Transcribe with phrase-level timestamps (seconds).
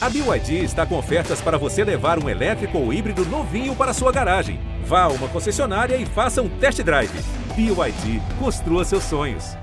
[0.00, 4.12] A BYD está com ofertas para você levar um elétrico ou híbrido novinho para sua
[4.12, 4.60] garagem.
[4.84, 7.10] Vá a uma concessionária e faça um test drive.
[7.56, 9.56] BYD, construa seus sonhos.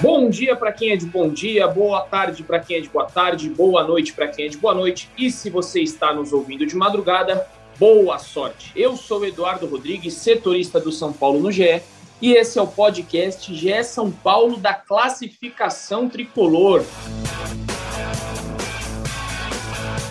[0.00, 3.04] Bom dia para quem é de bom dia, boa tarde para quem é de boa
[3.04, 5.10] tarde, boa noite para quem é de boa noite.
[5.18, 7.46] E se você está nos ouvindo de madrugada,
[7.78, 8.72] boa sorte.
[8.74, 11.82] Eu sou Eduardo Rodrigues, setorista do São Paulo no GE,
[12.22, 16.84] e esse é o podcast GE São Paulo da classificação tricolor.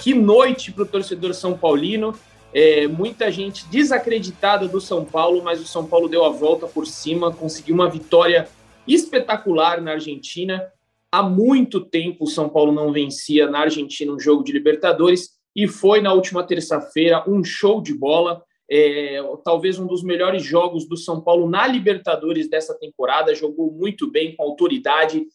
[0.01, 2.15] Que noite para o torcedor são paulino.
[2.51, 6.87] É, muita gente desacreditada do São Paulo, mas o São Paulo deu a volta por
[6.87, 8.49] cima, conseguiu uma vitória
[8.87, 10.63] espetacular na Argentina.
[11.11, 15.67] Há muito tempo o São Paulo não vencia na Argentina um jogo de Libertadores e
[15.67, 18.43] foi na última terça-feira um show de bola.
[18.71, 23.33] É, talvez um dos melhores jogos do São Paulo na Libertadores dessa temporada.
[23.33, 25.25] Jogou muito bem, com autoridade,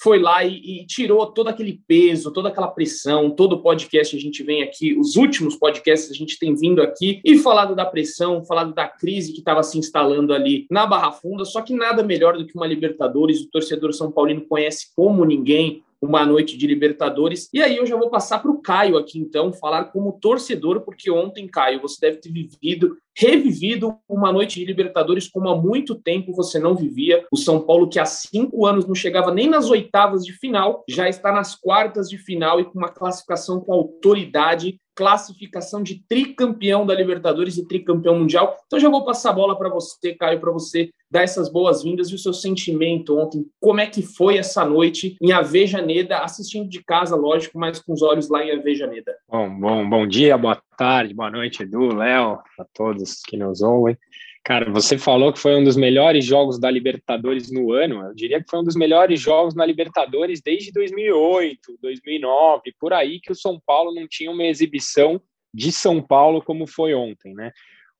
[0.00, 3.30] foi lá e, e, tirou todo aquele peso, toda aquela pressão.
[3.30, 7.38] Todo podcast a gente vem aqui, os últimos podcasts a gente tem vindo aqui e
[7.38, 11.44] falado da pressão, falado da crise que estava se instalando ali na Barra Funda.
[11.44, 13.40] Só que nada melhor do que uma Libertadores.
[13.40, 17.48] O torcedor São Paulino conhece como ninguém uma noite de Libertadores.
[17.52, 21.10] E aí eu já vou passar para o Caio aqui, então, falar como torcedor, porque
[21.10, 26.34] ontem, Caio, você deve ter vivido, revivido uma noite de Libertadores como há muito tempo
[26.34, 27.24] você não vivia.
[27.32, 31.08] O São Paulo, que há cinco anos não chegava nem nas oitavas de final, já
[31.08, 36.94] está nas quartas de final e com uma classificação com autoridade classificação de tricampeão da
[36.94, 38.56] Libertadores e tricampeão mundial.
[38.66, 42.14] Então já vou passar a bola para você, Caio, para você dar essas boas-vindas e
[42.14, 43.44] o seu sentimento ontem.
[43.60, 48.02] Como é que foi essa noite em Avejaneda, assistindo de casa, lógico, mas com os
[48.02, 49.14] olhos lá em Avejaneda?
[49.28, 53.96] Bom, bom, bom dia, boa tarde, boa noite, Edu, Léo, a todos que nos ouvem.
[54.44, 58.02] Cara, você falou que foi um dos melhores jogos da Libertadores no ano.
[58.08, 63.20] Eu diria que foi um dos melhores jogos na Libertadores desde 2008, 2009, por aí
[63.20, 65.18] que o São Paulo não tinha uma exibição
[65.52, 67.52] de São Paulo como foi ontem, né?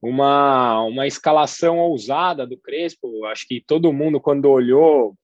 [0.03, 3.25] Uma, uma escalação ousada do Crespo.
[3.25, 5.15] Acho que todo mundo, quando olhou,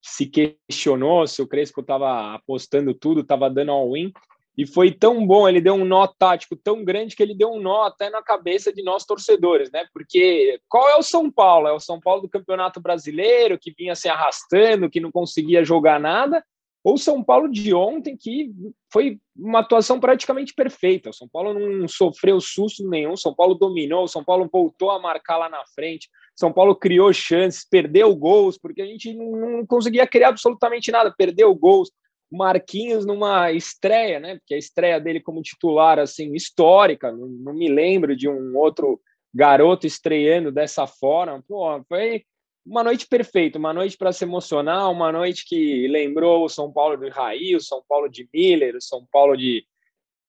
[0.00, 4.10] se questionou se o Crespo estava apostando tudo, estava dando all-in.
[4.56, 7.60] E foi tão bom, ele deu um nó tático tão grande que ele deu um
[7.60, 9.86] nó até na cabeça de nós torcedores, né?
[9.94, 11.68] Porque qual é o São Paulo?
[11.68, 15.98] É o São Paulo do Campeonato Brasileiro, que vinha se arrastando, que não conseguia jogar
[15.98, 16.44] nada,
[16.84, 18.50] ou o São Paulo de ontem, que
[18.92, 21.10] foi uma atuação praticamente perfeita.
[21.10, 24.90] O São Paulo não sofreu susto nenhum, o São Paulo dominou, o São Paulo voltou
[24.90, 29.64] a marcar lá na frente, São Paulo criou chances, perdeu gols, porque a gente não
[29.64, 31.90] conseguia criar absolutamente nada, perdeu gols
[32.32, 34.36] Marquinhos numa estreia, né?
[34.36, 38.98] Porque a estreia dele como titular, assim, histórica, não, não me lembro de um outro
[39.34, 41.44] garoto estreando dessa forma.
[41.46, 42.24] Pô, foi
[42.64, 46.96] uma noite perfeita, uma noite para se emocionar, uma noite que lembrou o São Paulo
[46.96, 49.64] de Raí, o São Paulo de Miller, o São Paulo de,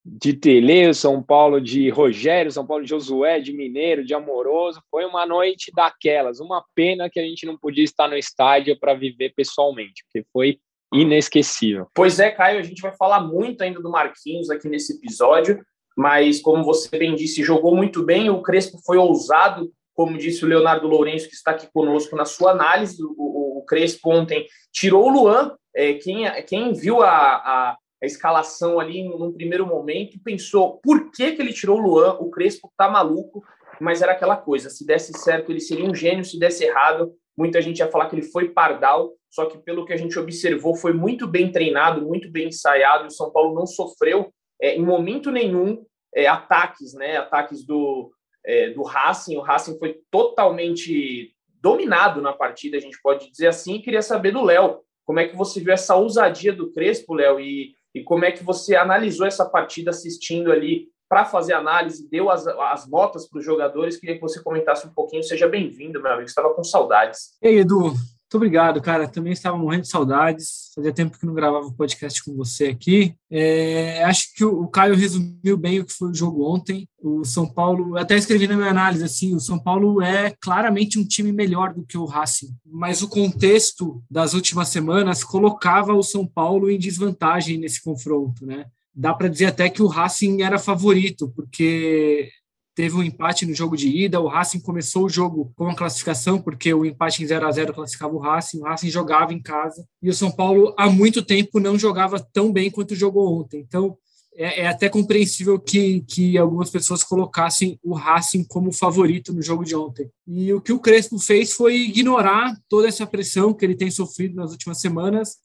[0.03, 4.13] de Tele, o São Paulo de Rogério, o São Paulo de Josué, de Mineiro, de
[4.13, 4.81] Amoroso.
[4.89, 6.39] Foi uma noite daquelas.
[6.39, 10.59] Uma pena que a gente não podia estar no estádio para viver pessoalmente, porque foi
[10.93, 11.87] inesquecível.
[11.93, 15.63] Pois é, Caio, a gente vai falar muito ainda do Marquinhos aqui nesse episódio,
[15.97, 20.47] mas como você bem disse, jogou muito bem, o Crespo foi ousado, como disse o
[20.47, 25.09] Leonardo Lourenço, que está aqui conosco na sua análise, o, o Crespo ontem tirou o
[25.09, 31.11] Luan, é, quem, quem viu a, a, a escalação ali num primeiro momento pensou, por
[31.11, 32.13] que, que ele tirou o Luan?
[32.19, 33.43] O Crespo tá maluco,
[33.79, 37.61] mas era aquela coisa, se desse certo ele seria um gênio, se desse errado Muita
[37.61, 40.93] gente ia falar que ele foi pardal, só que pelo que a gente observou, foi
[40.93, 43.05] muito bem treinado, muito bem ensaiado.
[43.05, 45.83] E o São Paulo não sofreu é, em momento nenhum
[46.13, 47.17] é, ataques, né?
[47.17, 48.11] Ataques do,
[48.45, 49.35] é, do Racing.
[49.35, 53.73] O Racing foi totalmente dominado na partida, a gente pode dizer assim.
[53.73, 57.39] E queria saber do Léo, como é que você viu essa ousadia do Crespo, Léo,
[57.39, 62.29] e, e como é que você analisou essa partida assistindo ali para fazer análise, deu
[62.29, 63.97] as, as notas para os jogadores.
[63.97, 65.23] Queria que você comentasse um pouquinho.
[65.23, 66.27] Seja bem-vindo, meu amigo.
[66.27, 67.35] Estava com saudades.
[67.41, 67.93] Ei, Edu,
[68.33, 69.07] muito obrigado, cara.
[69.07, 70.71] Também estava morrendo de saudades.
[70.73, 73.15] Fazia tempo que não gravava o podcast com você aqui.
[73.29, 76.87] É, acho que o, Caio resumiu bem o que foi o jogo ontem.
[76.99, 81.05] O São Paulo, até escrevi na minha análise assim, o São Paulo é claramente um
[81.05, 86.25] time melhor do que o Racing, mas o contexto das últimas semanas colocava o São
[86.25, 88.65] Paulo em desvantagem nesse confronto, né?
[88.95, 92.29] dá para dizer até que o Racing era favorito, porque
[92.75, 96.41] teve um empate no jogo de ida, o Racing começou o jogo com a classificação,
[96.41, 99.85] porque o empate em 0 a 0 classificava o Racing, o Racing jogava em casa,
[100.01, 103.59] e o São Paulo há muito tempo não jogava tão bem quanto jogou ontem.
[103.59, 103.97] Então,
[104.35, 109.63] é, é, até compreensível que, que algumas pessoas colocassem o Racing como favorito no jogo
[109.63, 110.09] de ontem.
[110.27, 114.35] E o que o Crespo fez foi ignorar toda essa pressão que ele tem sofrido
[114.35, 115.37] nas últimas semanas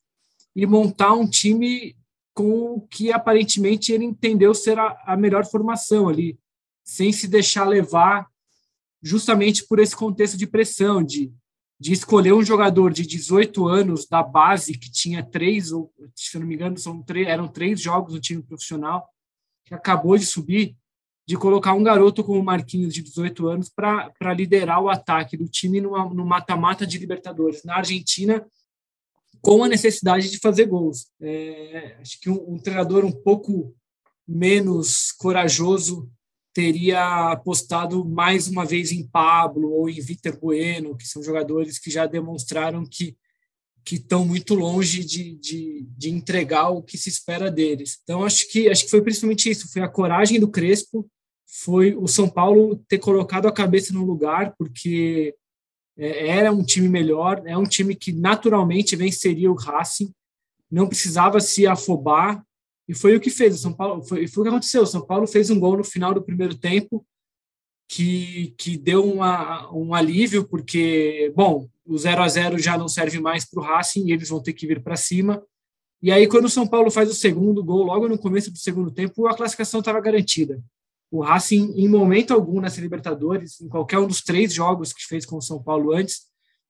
[0.57, 1.95] e montar um time
[2.35, 6.39] com o que aparentemente ele entendeu ser a, a melhor formação ali,
[6.89, 8.27] sem se deixar levar
[9.03, 11.31] justamente por esse contexto de pressão, de,
[11.79, 16.47] de escolher um jogador de 18 anos da base, que tinha três, ou se não
[16.47, 19.07] me engano, são três, eram três jogos no time profissional,
[19.67, 20.75] que acabou de subir,
[21.27, 25.47] de colocar um garoto como o Marquinhos, de 18 anos, para liderar o ataque do
[25.47, 27.65] time no mata-mata de Libertadores.
[27.65, 28.47] Na Argentina,
[29.43, 31.09] com a necessidade de fazer gols.
[31.21, 33.77] É, acho que um, um treinador um pouco
[34.27, 36.11] menos corajoso
[36.59, 41.89] teria apostado mais uma vez em Pablo ou em Vitor Bueno, que são jogadores que
[41.89, 43.17] já demonstraram que
[43.85, 48.01] que estão muito longe de, de, de, entregar o que se espera deles.
[48.03, 51.09] Então acho que acho que foi principalmente isso, foi a coragem do Crespo,
[51.47, 55.35] foi o São Paulo ter colocado a cabeça no lugar, porque
[55.97, 60.13] é, era um time melhor, é um time que naturalmente venceria o Racing,
[60.69, 62.45] não precisava se afobar,
[62.89, 63.55] e foi o que fez.
[63.55, 64.83] O São Paulo foi, foi o que aconteceu.
[64.83, 67.05] O São Paulo fez um gol no final do primeiro tempo
[67.87, 73.21] que, que deu uma, um alívio, porque, bom, o 0 a 0 já não serve
[73.21, 75.43] mais para o Racing e eles vão ter que vir para cima.
[76.03, 78.91] E aí, quando o São Paulo faz o segundo gol, logo no começo do segundo
[78.91, 80.63] tempo, a classificação estava garantida.
[81.11, 85.27] O Racing, em momento algum nessa Libertadores, em qualquer um dos três jogos que fez
[85.27, 86.27] com o São Paulo antes,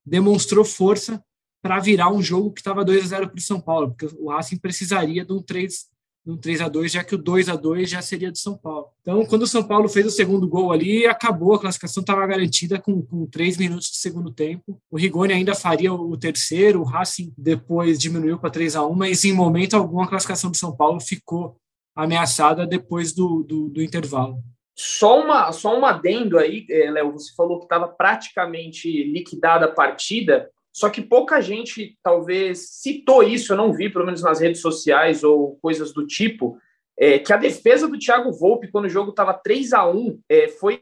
[0.06, 1.22] demonstrou força
[1.60, 4.30] para virar um jogo que estava 2 a 0 para o São Paulo, porque o
[4.30, 5.88] Racing precisaria de um 3
[6.26, 8.88] um 3 a 2 já que o 2 a 2 já seria do São Paulo.
[9.00, 12.78] Então, quando o São Paulo fez o segundo gol ali, acabou, a classificação estava garantida
[12.78, 14.80] com, com três minutos de segundo tempo.
[14.90, 19.24] O Rigoni ainda faria o terceiro, o Racing depois diminuiu para 3 a 1 mas
[19.24, 21.56] em momento algum a classificação do São Paulo ficou
[21.94, 24.38] ameaçada depois do, do, do intervalo.
[24.80, 29.72] Só, uma, só um adendo aí, eh, Léo, você falou que estava praticamente liquidada a
[29.72, 30.48] partida.
[30.78, 35.24] Só que pouca gente talvez citou isso, eu não vi, pelo menos nas redes sociais
[35.24, 36.56] ou coisas do tipo,
[36.96, 40.46] é, que a defesa do Thiago Volpe, quando o jogo estava 3 a 1 é,
[40.46, 40.78] foi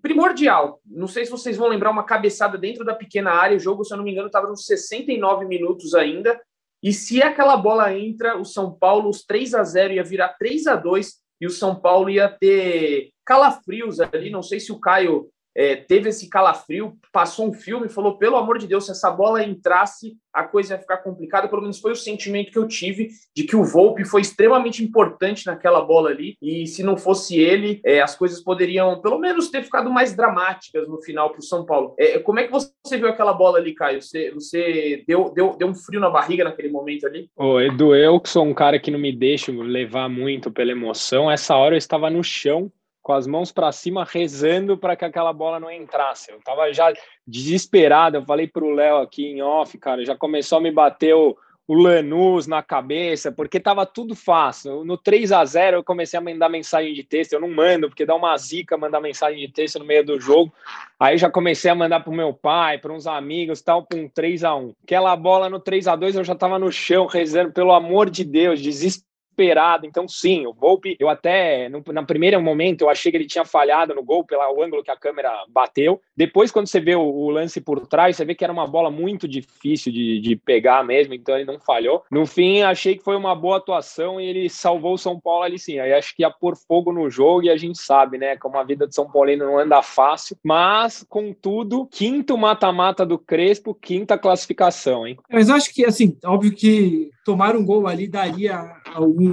[0.00, 0.80] primordial.
[0.86, 3.92] Não sei se vocês vão lembrar uma cabeçada dentro da pequena área, o jogo, se
[3.92, 6.40] eu não me engano, estava nos 69 minutos ainda.
[6.80, 10.68] E se aquela bola entra, o São Paulo, os 3 a 0 ia virar 3
[10.68, 14.30] a 2 e o São Paulo ia ter calafrios ali.
[14.30, 18.36] Não sei se o Caio é, teve esse calafrio, passou um filme e falou: pelo
[18.36, 21.48] amor de Deus, se essa bola entrasse, a coisa ia ficar complicada.
[21.48, 25.46] Pelo menos foi o sentimento que eu tive de que o Volpe foi extremamente importante
[25.46, 26.36] naquela bola ali.
[26.40, 30.88] E se não fosse ele, é, as coisas poderiam, pelo menos, ter ficado mais dramáticas
[30.88, 31.94] no final para o São Paulo.
[31.98, 34.00] É, como é que você viu aquela bola ali, Caio?
[34.00, 37.28] Você, você deu, deu, deu um frio na barriga naquele momento ali?
[37.36, 41.30] Ô, Edu, eu que sou um cara que não me deixo levar muito pela emoção,
[41.30, 42.70] essa hora eu estava no chão
[43.10, 46.30] com as mãos para cima, rezando para que aquela bola não entrasse.
[46.30, 46.92] Eu estava já
[47.26, 48.18] desesperado.
[48.18, 51.36] Eu falei para o Léo aqui em off, cara, já começou a me bater o,
[51.66, 54.84] o Lanús na cabeça, porque estava tudo fácil.
[54.84, 57.32] No 3 a 0 eu comecei a mandar mensagem de texto.
[57.32, 60.52] Eu não mando, porque dá uma zica mandar mensagem de texto no meio do jogo.
[60.96, 64.44] Aí já comecei a mandar para o meu pai, para uns amigos, tal, com 3
[64.44, 67.72] a 1 Aquela bola no 3 a 2 eu já estava no chão, rezando, pelo
[67.72, 69.09] amor de Deus, desesperado
[69.40, 69.86] esperado.
[69.86, 73.44] Então, sim, o Volpe, eu até, no, no primeiro momento, eu achei que ele tinha
[73.44, 76.00] falhado no gol pelo ângulo que a câmera bateu.
[76.16, 78.90] Depois, quando você vê o, o lance por trás, você vê que era uma bola
[78.90, 82.04] muito difícil de, de pegar mesmo, então ele não falhou.
[82.10, 85.58] No fim, achei que foi uma boa atuação e ele salvou o São Paulo ali
[85.58, 85.78] sim.
[85.78, 88.64] Aí acho que ia pôr fogo no jogo e a gente sabe, né, como a
[88.64, 90.36] vida de São Paulino não anda fácil.
[90.44, 95.16] Mas, contudo, quinto mata-mata do Crespo, quinta classificação, hein?
[95.32, 99.29] Mas acho que, assim, óbvio que tomar um gol ali daria algum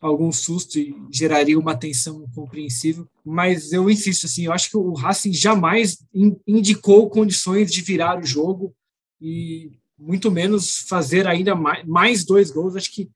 [0.00, 4.92] algum susto e geraria uma tensão compreensível, mas eu insisto assim, eu acho que o
[4.94, 6.04] Racing jamais
[6.46, 8.74] indicou condições de virar o jogo
[9.20, 13.08] e muito menos fazer ainda mais, mais dois gols, acho que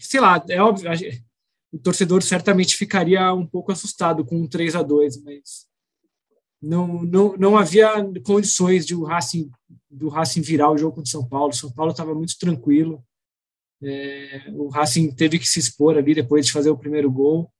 [0.00, 0.90] sei lá, é óbvio,
[1.72, 5.66] o torcedor certamente ficaria um pouco assustado com um 3 a 2, mas
[6.60, 7.88] não, não, não havia
[8.24, 9.50] condições de o Racing
[9.90, 11.52] do Racing virar o jogo contra São Paulo.
[11.52, 13.02] São Paulo estava muito tranquilo.
[13.82, 17.50] É, o Racing teve que se expor ali depois de fazer o primeiro gol.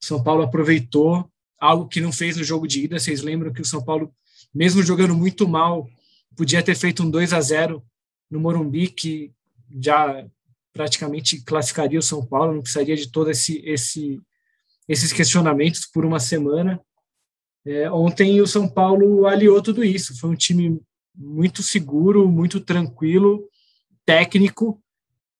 [0.00, 2.98] São Paulo aproveitou algo que não fez no jogo de ida.
[2.98, 4.12] Vocês lembram que o São Paulo,
[4.54, 5.88] mesmo jogando muito mal,
[6.36, 7.82] podia ter feito um 2 a 0
[8.30, 9.32] no Morumbi, que
[9.80, 10.26] já
[10.72, 14.20] praticamente classificaria o São Paulo, não precisaria de todos esse, esse,
[14.86, 16.80] esses questionamentos por uma semana.
[17.64, 20.18] É, ontem o São Paulo aliou tudo isso.
[20.18, 20.80] Foi um time
[21.14, 23.48] muito seguro, muito tranquilo,
[24.04, 24.80] técnico,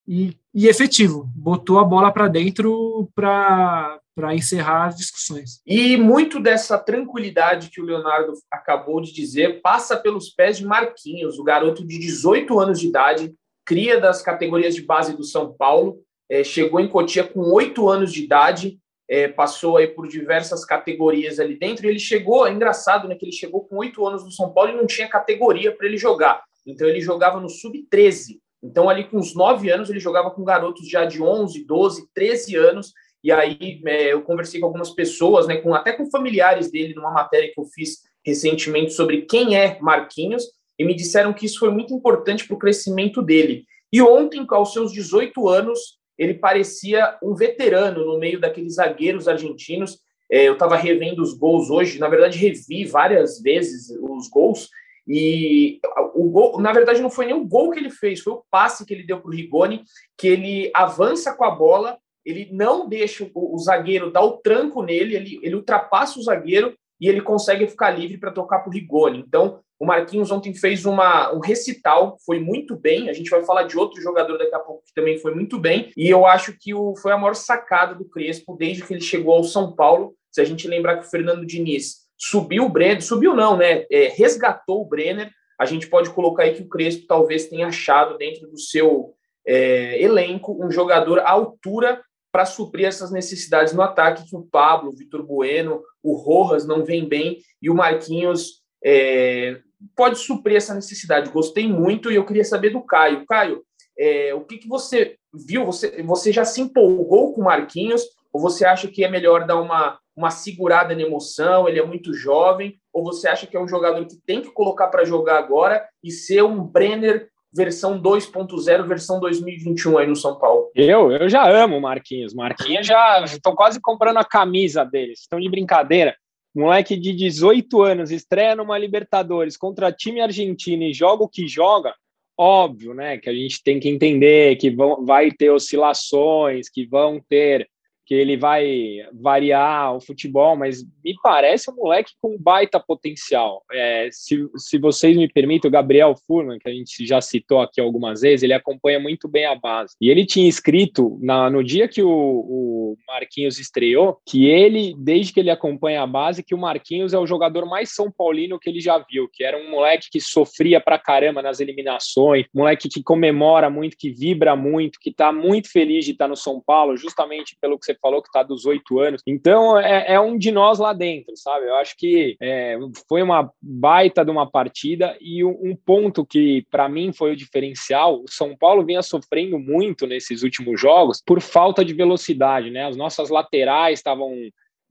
[0.06, 1.28] e e efetivo.
[1.36, 5.60] Botou a bola para dentro para para encerrar as discussões.
[5.66, 11.38] E muito dessa tranquilidade que o Leonardo acabou de dizer passa pelos pés de Marquinhos,
[11.38, 13.34] o garoto de 18 anos de idade,
[13.66, 18.10] cria das categorias de base do São Paulo, é, chegou em Cotia com 8 anos
[18.10, 23.06] de idade, é, passou aí por diversas categorias ali dentro, e ele chegou, é engraçado,
[23.06, 25.86] né, que ele chegou com 8 anos no São Paulo e não tinha categoria para
[25.86, 26.42] ele jogar.
[26.66, 28.38] Então ele jogava no sub-13.
[28.62, 32.56] Então ali com os 9 anos ele jogava com garotos já de 11, 12, 13
[32.56, 36.94] anos, e aí é, eu conversei com algumas pessoas, né, com, até com familiares dele,
[36.94, 40.44] numa matéria que eu fiz recentemente sobre quem é Marquinhos,
[40.78, 43.64] e me disseram que isso foi muito importante para o crescimento dele.
[43.92, 49.98] E ontem, aos seus 18 anos, ele parecia um veterano no meio daqueles zagueiros argentinos.
[50.30, 54.68] É, eu estava revendo os gols hoje, na verdade, revi várias vezes os gols.
[55.06, 55.78] E
[56.14, 58.84] o gol, na verdade, não foi nem o gol que ele fez, foi o passe
[58.84, 59.84] que ele deu para o Rigoni,
[60.18, 61.96] que ele avança com a bola
[62.26, 66.76] ele não deixa o, o zagueiro dar o tranco nele, ele, ele ultrapassa o zagueiro
[67.00, 69.20] e ele consegue ficar livre para tocar para o Rigoni.
[69.20, 73.08] Então, o Marquinhos ontem fez uma, um recital, foi muito bem.
[73.08, 75.92] A gente vai falar de outro jogador daqui a pouco que também foi muito bem.
[75.96, 79.34] E eu acho que o, foi a maior sacada do Crespo desde que ele chegou
[79.34, 80.14] ao São Paulo.
[80.32, 83.84] Se a gente lembrar que o Fernando Diniz subiu o Brenner, subiu não, né?
[83.90, 85.30] É, resgatou o Brenner.
[85.58, 89.14] A gente pode colocar aí que o Crespo talvez tenha achado dentro do seu
[89.46, 94.90] é, elenco um jogador à altura para suprir essas necessidades no ataque que o Pablo,
[94.90, 99.58] o Vitor Bueno, o Rojas não vem bem e o Marquinhos é,
[99.94, 101.30] pode suprir essa necessidade.
[101.30, 103.24] Gostei muito e eu queria saber do Caio.
[103.24, 103.62] Caio,
[103.98, 105.64] é, o que, que você viu?
[105.64, 108.04] Você, você já se empolgou com o Marquinhos
[108.36, 111.66] ou você acha que é melhor dar uma, uma segurada na emoção?
[111.66, 114.88] Ele é muito jovem ou você acha que é um jogador que tem que colocar
[114.88, 120.70] para jogar agora e ser um Brenner versão 2.0, versão 2021 aí no São Paulo.
[120.74, 122.34] Eu, eu já amo o Marquinhos.
[122.34, 125.20] Marquinhos já estou quase comprando a camisa deles.
[125.20, 126.14] Estão de brincadeira.
[126.54, 131.94] Moleque de 18 anos estreia numa Libertadores contra time argentino e joga o que joga.
[132.38, 133.16] Óbvio, né?
[133.16, 137.66] Que a gente tem que entender que vão, vai ter oscilações, que vão ter
[138.06, 143.64] que ele vai variar o futebol, mas me parece um moleque com baita potencial.
[143.72, 147.80] É, se, se vocês me permitem, o Gabriel Furman, que a gente já citou aqui
[147.80, 149.96] algumas vezes, ele acompanha muito bem a base.
[150.00, 155.32] E ele tinha escrito, na, no dia que o, o Marquinhos estreou, que ele, desde
[155.32, 158.70] que ele acompanha a base, que o Marquinhos é o jogador mais São Paulino que
[158.70, 163.02] ele já viu, que era um moleque que sofria pra caramba nas eliminações, moleque que
[163.02, 167.56] comemora muito, que vibra muito, que tá muito feliz de estar no São Paulo, justamente
[167.60, 169.22] pelo que você falou que está dos oito anos.
[169.26, 171.66] Então é, é, um de nós lá dentro, sabe?
[171.66, 176.66] Eu acho que é, foi uma baita de uma partida e um, um ponto que
[176.70, 178.22] para mim foi o diferencial.
[178.22, 182.86] O São Paulo vinha sofrendo muito nesses últimos jogos por falta de velocidade, né?
[182.86, 184.32] As nossas laterais estavam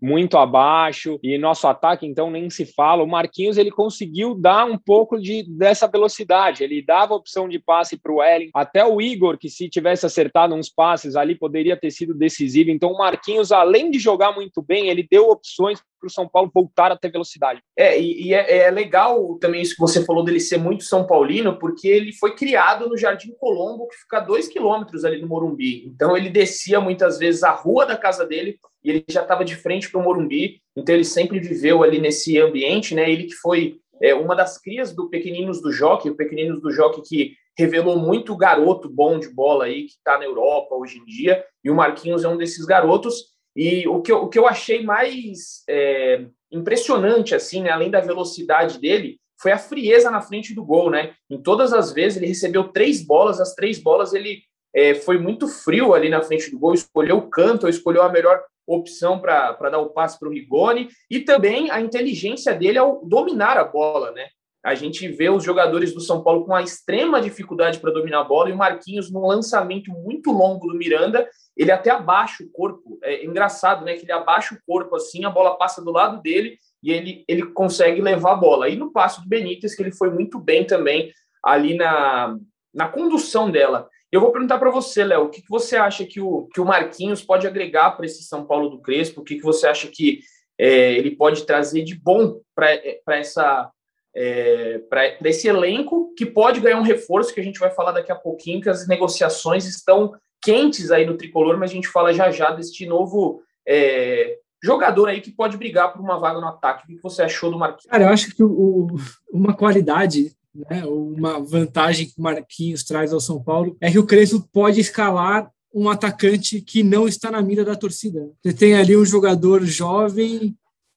[0.02, 3.04] muito abaixo e nosso ataque então nem se fala.
[3.04, 6.64] O Marquinhos ele conseguiu dar um pouco de dessa velocidade.
[6.64, 10.54] Ele dava opção de passe para o Ellen, até o Igor que se tivesse acertado
[10.54, 12.70] uns passes ali poderia ter sido decisivo.
[12.70, 16.52] Então o Marquinhos além de jogar muito bem, ele deu opções para o São Paulo
[16.54, 17.62] voltar a ter velocidade.
[17.78, 21.06] É, e, e é, é, legal também isso que você falou dele ser muito São
[21.06, 25.28] Paulino, porque ele foi criado no Jardim Colombo, que fica a dois quilômetros ali do
[25.28, 25.86] Morumbi.
[25.88, 29.56] Então ele descia muitas vezes a rua da casa dele e ele já estava de
[29.56, 33.10] frente para o Morumbi, então ele sempre viveu ali nesse ambiente, né?
[33.10, 37.02] Ele que foi é, uma das crias do Pequeninos do Jockey, o Pequeninos do Jockey
[37.02, 41.44] que revelou muito garoto bom de bola aí, que está na Europa hoje em dia,
[41.64, 44.84] e o Marquinhos é um desses garotos, e o que eu, o que eu achei
[44.84, 50.64] mais é, impressionante, assim, né, além da velocidade dele, foi a frieza na frente do
[50.64, 51.14] gol, né?
[51.30, 54.42] Em todas as vezes ele recebeu três bolas, as três bolas ele
[54.74, 58.44] é, foi muito frio ali na frente do gol, escolheu o canto, escolheu a melhor
[58.68, 63.58] opção para dar o passe para o Rigoni e também a inteligência dele ao dominar
[63.58, 64.28] a bola, né?
[64.66, 68.24] A gente vê os jogadores do São Paulo com a extrema dificuldade para dominar a
[68.24, 72.98] bola e o Marquinhos, num lançamento muito longo do Miranda, ele até abaixa o corpo.
[73.04, 73.94] É engraçado, né?
[73.94, 77.46] Que ele abaixa o corpo assim, a bola passa do lado dele e ele, ele
[77.52, 78.68] consegue levar a bola.
[78.68, 82.36] E no passo do Benítez, que ele foi muito bem também ali na,
[82.74, 83.88] na condução dela.
[84.12, 86.66] Eu vou perguntar para você, Léo, o que, que você acha que o, que o
[86.66, 89.22] Marquinhos pode agregar para esse São Paulo do Crespo?
[89.22, 90.22] O que, que você acha que
[90.58, 93.70] é, ele pode trazer de bom para é, essa
[94.16, 98.12] é, para esse elenco que pode ganhar um reforço que a gente vai falar daqui
[98.12, 102.32] a pouquinho, que as negociações estão quentes aí no tricolor, mas a gente fala já
[102.32, 106.84] já deste novo é, jogador aí que pode brigar por uma vaga no ataque.
[106.84, 107.92] O que você achou do Marquinhos?
[107.92, 108.88] Cara, eu acho que o,
[109.32, 114.06] uma qualidade né, uma vantagem que o Marquinhos traz ao São Paulo é que o
[114.06, 118.32] Crespo pode escalar um atacante que não está na mira da torcida.
[118.42, 120.56] Você tem ali um jogador jovem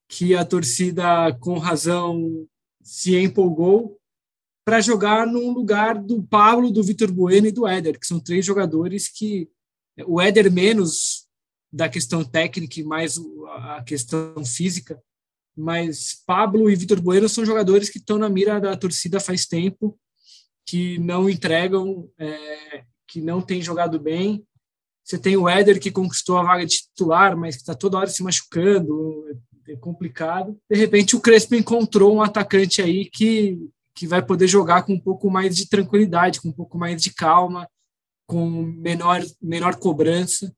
[0.09, 2.47] que a torcida, com razão,
[2.89, 4.01] se empolgou
[4.65, 8.47] para jogar no lugar do Pablo, do Vitor Bueno e do Éder, que são três
[8.47, 9.47] jogadores que
[10.07, 11.27] o Éder menos
[11.71, 14.99] da questão técnica e mais a questão física,
[15.55, 19.99] mas Pablo e Vitor Bueno são jogadores que estão na mira da torcida faz tempo,
[20.67, 24.47] que não entregam, é, que não têm jogado bem.
[25.05, 28.09] Você tem o Éder que conquistou a vaga de titular, mas que está toda hora
[28.09, 29.27] se machucando,
[29.77, 30.59] complicado.
[30.71, 33.59] De repente o Crespo encontrou um atacante aí que,
[33.95, 37.13] que vai poder jogar com um pouco mais de tranquilidade, com um pouco mais de
[37.13, 37.69] calma,
[38.27, 40.55] com menor, menor cobrança.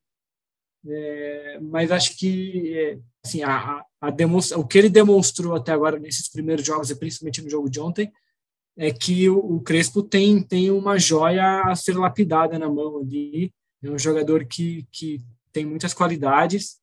[0.87, 5.99] É, mas acho que é, assim, a, a demonstra, o que ele demonstrou até agora
[5.99, 8.11] nesses primeiros jogos, e principalmente no jogo de ontem,
[8.75, 13.53] é que o, o, Crespo tem, tem uma joia a ser lapidada na mão ali.
[13.83, 16.80] É um jogador que, que tem muitas qualidades,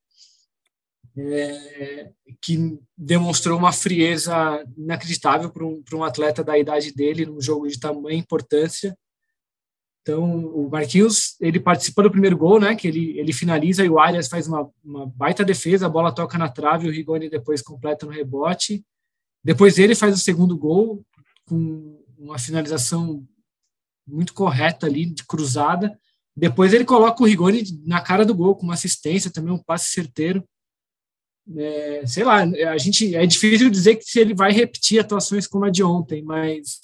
[1.19, 2.11] é,
[2.41, 7.79] que demonstrou uma frieza inacreditável para um, um atleta da idade dele, num jogo de
[7.79, 8.97] tamanha importância.
[10.03, 13.99] Então, o Marquinhos, ele participa do primeiro gol, né, que ele, ele finaliza e o
[13.99, 18.07] Arias faz uma, uma baita defesa, a bola toca na trave, o Rigoni depois completa
[18.07, 18.85] no rebote.
[19.45, 21.05] Depois ele faz o segundo gol
[21.47, 23.27] com uma finalização
[24.07, 25.99] muito correta ali, de cruzada.
[26.35, 29.93] Depois ele coloca o Rigoni na cara do gol, com uma assistência, também um passe
[29.93, 30.43] certeiro.
[31.57, 35.65] É, sei lá, a gente é difícil dizer que se ele vai repetir atuações como
[35.65, 36.81] a de ontem, mas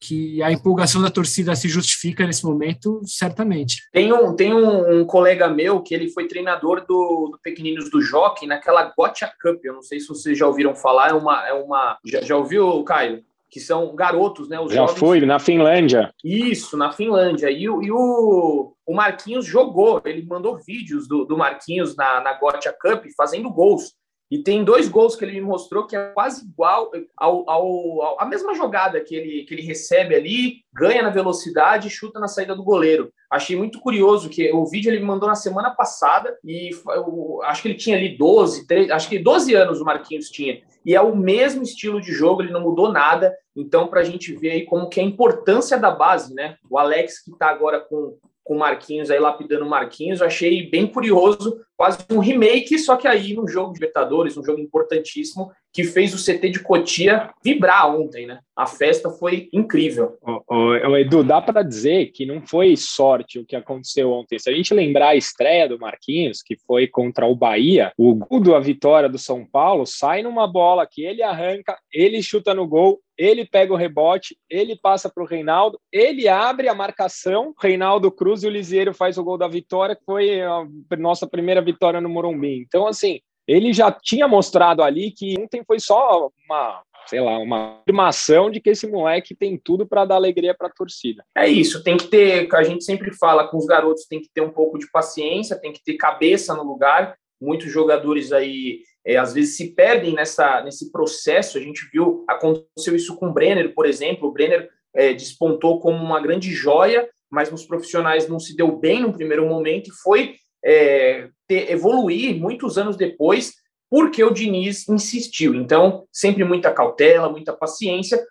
[0.00, 3.82] que a empolgação da torcida se justifica nesse momento, certamente.
[3.92, 8.00] Tem um, tem um, um colega meu que ele foi treinador do, do Pequeninos do
[8.00, 9.62] Jockey naquela Gotcha Cup.
[9.62, 11.10] Eu não sei se vocês já ouviram falar.
[11.10, 13.22] É uma, é uma já, já ouviu, Caio?
[13.50, 14.60] Que são garotos, né?
[14.60, 14.98] Os já jovens.
[14.98, 16.14] fui na Finlândia.
[16.24, 17.50] Isso, na Finlândia.
[17.50, 20.00] E, e o, o Marquinhos jogou.
[20.04, 23.94] Ele mandou vídeos do, do Marquinhos na, na Gotcha Cup fazendo gols.
[24.30, 28.20] E tem dois gols que ele me mostrou que é quase igual ao, ao, ao,
[28.20, 32.28] a mesma jogada que ele, que ele recebe ali, ganha na velocidade e chuta na
[32.28, 33.12] saída do goleiro.
[33.28, 37.62] Achei muito curioso que o vídeo ele me mandou na semana passada e eu, acho
[37.62, 40.62] que ele tinha ali 12, 13, acho que 12 anos o Marquinhos tinha.
[40.86, 43.36] E é o mesmo estilo de jogo, ele não mudou nada.
[43.54, 46.56] Então, para a gente ver aí como que é a importância da base, né?
[46.70, 51.60] O Alex que está agora com com Marquinhos, aí lapidando Marquinhos, eu achei bem curioso,
[51.76, 56.12] quase um remake, só que aí num jogo de Libertadores, um jogo importantíssimo, que fez
[56.12, 58.40] o CT de Cotia vibrar ontem, né?
[58.56, 60.18] A festa foi incrível.
[60.20, 64.38] Ô, ô, Edu, dá para dizer que não foi sorte o que aconteceu ontem.
[64.38, 68.40] Se a gente lembrar a estreia do Marquinhos, que foi contra o Bahia, o gol
[68.40, 73.00] da vitória do São Paulo sai numa bola que ele arranca, ele chuta no gol,
[73.20, 78.42] ele pega o rebote, ele passa para o Reinaldo, ele abre a marcação, Reinaldo Cruz
[78.42, 80.66] e o Lisieiro faz o gol da vitória, que foi a
[80.98, 82.64] nossa primeira vitória no Morumbi.
[82.66, 87.80] Então, assim, ele já tinha mostrado ali que ontem foi só uma, sei lá, uma
[87.80, 91.22] afirmação de que esse moleque tem tudo para dar alegria para a torcida.
[91.36, 94.40] É isso, tem que ter, a gente sempre fala com os garotos, tem que ter
[94.40, 97.14] um pouco de paciência, tem que ter cabeça no lugar.
[97.38, 101.58] Muitos jogadores aí é, às vezes se perdem nessa, nesse processo.
[101.58, 104.28] A gente viu, aconteceu isso com o Brenner, por exemplo.
[104.28, 109.00] O Brenner é, despontou como uma grande joia, mas nos profissionais não se deu bem
[109.00, 110.34] no primeiro momento e foi
[110.64, 113.54] é, ter, evoluir muitos anos depois,
[113.88, 115.54] porque o Diniz insistiu.
[115.54, 118.22] Então, sempre muita cautela, muita paciência.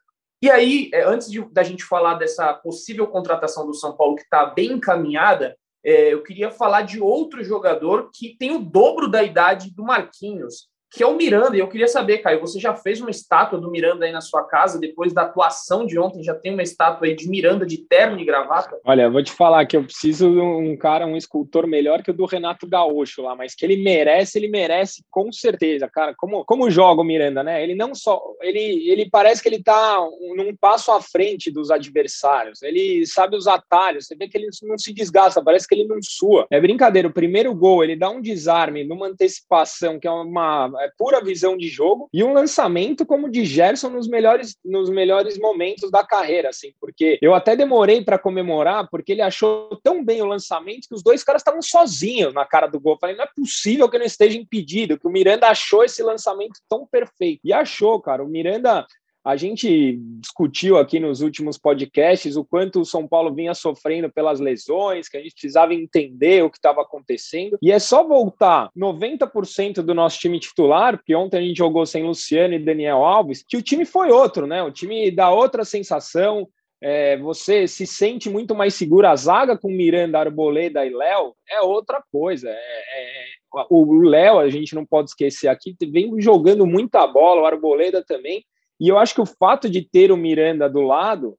[0.42, 4.22] E aí, é, antes de, da gente falar dessa possível contratação do São Paulo, que
[4.22, 9.24] está bem encaminhada, é, eu queria falar de outro jogador que tem o dobro da
[9.24, 11.56] idade do Marquinhos, que é o Miranda.
[11.56, 14.44] E eu queria saber, Caio, você já fez uma estátua do Miranda aí na sua
[14.44, 18.20] casa, depois da atuação de ontem, já tem uma estátua aí de Miranda de terno
[18.20, 18.80] e gravata?
[18.84, 22.12] Olha, eu vou te falar que eu preciso de um cara, um escultor melhor que
[22.12, 26.14] o do Renato Gaúcho lá, mas que ele merece, ele merece com certeza, cara.
[26.18, 27.62] Como, como joga o Miranda, né?
[27.64, 28.22] Ele não só.
[28.42, 30.00] Ele, ele parece que ele tá
[30.36, 32.62] num passo à frente dos adversários.
[32.62, 36.00] Ele sabe os atalhos, você vê que ele não se desgasta, parece que ele não
[36.02, 36.48] sua.
[36.52, 40.92] É brincadeira, o primeiro gol, ele dá um desarme numa antecipação, que é uma é
[40.98, 45.92] pura visão de jogo e um lançamento como de Gerson nos melhores, nos melhores momentos
[45.92, 50.26] da carreira, assim, porque eu até demorei para comemorar, porque ele achou tão bem o
[50.26, 52.94] lançamento que os dois caras estavam sozinhos na cara do gol.
[52.94, 56.60] Eu falei, não é possível que não esteja impedido, que o Miranda achou esse lançamento
[56.70, 57.42] tão perfeito.
[57.44, 58.24] E achou, cara.
[58.24, 58.86] O Miranda
[59.24, 64.40] a gente discutiu aqui nos últimos podcasts o quanto o São Paulo vinha sofrendo pelas
[64.40, 67.58] lesões, que a gente precisava entender o que estava acontecendo.
[67.62, 72.04] E é só voltar 90% do nosso time titular, porque ontem a gente jogou sem
[72.04, 74.64] Luciano e Daniel Alves, que o time foi outro, né?
[74.64, 76.48] O time dá outra sensação,
[76.82, 79.08] é, você se sente muito mais seguro.
[79.08, 82.50] A zaga com Miranda, Arboleda e Léo é outra coisa.
[82.50, 83.26] É, é,
[83.70, 88.46] o Léo, a gente não pode esquecer aqui, vem jogando muita bola, o Arboleda também.
[88.80, 91.38] E eu acho que o fato de ter o Miranda do lado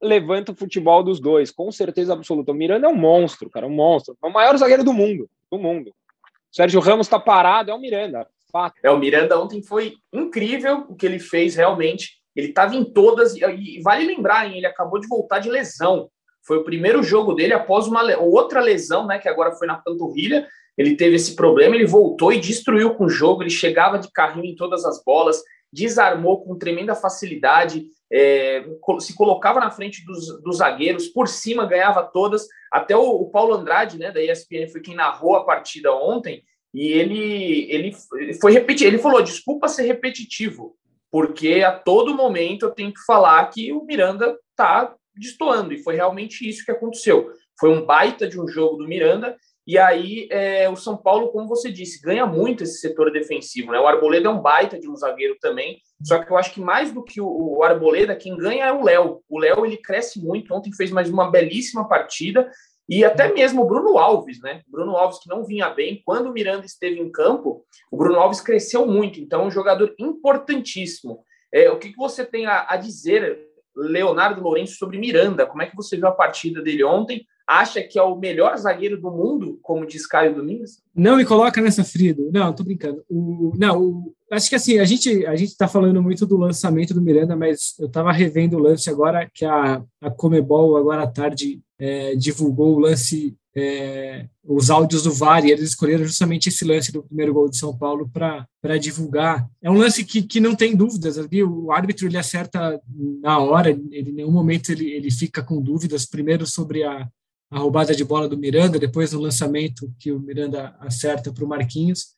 [0.00, 2.52] levanta o futebol dos dois, com certeza absoluta.
[2.52, 4.16] O Miranda é um monstro, cara, um monstro.
[4.22, 5.88] É o maior zagueiro do mundo, do mundo.
[5.88, 8.26] O Sérgio Ramos está parado, é o Miranda.
[8.50, 8.76] Fato.
[8.82, 12.18] É, o Miranda ontem foi incrível o que ele fez realmente.
[12.34, 16.08] Ele estava em todas, e vale lembrar, hein, ele acabou de voltar de lesão.
[16.46, 20.48] Foi o primeiro jogo dele após uma outra lesão, né, que agora foi na panturrilha.
[20.78, 23.42] Ele teve esse problema, ele voltou e destruiu com o jogo.
[23.42, 28.64] Ele chegava de carrinho em todas as bolas, desarmou com tremenda facilidade, é,
[29.00, 32.46] se colocava na frente dos, dos, zagueiros, por cima ganhava todas.
[32.72, 36.86] Até o, o, Paulo Andrade, né, da ESPN, foi quem narrou a partida ontem, e
[36.86, 37.96] ele, ele
[38.40, 38.86] foi repetir.
[38.86, 40.76] Ele falou: desculpa ser repetitivo,
[41.10, 45.96] porque a todo momento eu tenho que falar que o Miranda está destoando, e foi
[45.96, 47.30] realmente isso que aconteceu.
[47.58, 49.36] Foi um baita de um jogo do Miranda,
[49.68, 53.70] e aí, é, o São Paulo, como você disse, ganha muito esse setor defensivo.
[53.70, 53.78] Né?
[53.78, 55.82] O Arboleda é um baita de um zagueiro também.
[56.02, 58.82] Só que eu acho que mais do que o, o Arboleda, quem ganha é o
[58.82, 59.22] Léo.
[59.28, 60.54] O Léo ele cresce muito.
[60.54, 62.50] Ontem fez mais uma belíssima partida.
[62.88, 64.62] E até mesmo o Bruno Alves, né?
[64.66, 66.00] Bruno Alves que não vinha bem.
[66.02, 69.20] Quando o Miranda esteve em campo, o Bruno Alves cresceu muito.
[69.20, 71.22] Então, é um jogador importantíssimo.
[71.52, 73.38] É, o que, que você tem a, a dizer,
[73.76, 75.44] Leonardo Lourenço, sobre Miranda?
[75.44, 77.26] Como é que você viu a partida dele ontem?
[77.48, 80.82] Acha que é o melhor zagueiro do mundo, como diz Caio Domingos?
[80.94, 82.30] Não me coloca nessa, Frido.
[82.30, 83.02] Não, tô brincando.
[83.08, 86.92] O, não, o, acho que assim, a gente a gente está falando muito do lançamento
[86.92, 91.06] do Miranda, mas eu estava revendo o lance agora que a, a Comebol agora à
[91.06, 96.66] tarde é, divulgou o lance, é, os áudios do VAR, e eles escolheram justamente esse
[96.66, 99.48] lance do primeiro gol de São Paulo para divulgar.
[99.62, 102.78] É um lance que, que não tem dúvidas ali, o árbitro ele acerta
[103.22, 107.08] na hora, ele, em nenhum momento ele, ele fica com dúvidas, primeiro sobre a,
[107.50, 111.48] a roubada de bola do Miranda, depois do lançamento que o Miranda acerta para o
[111.48, 112.14] Marquinhos.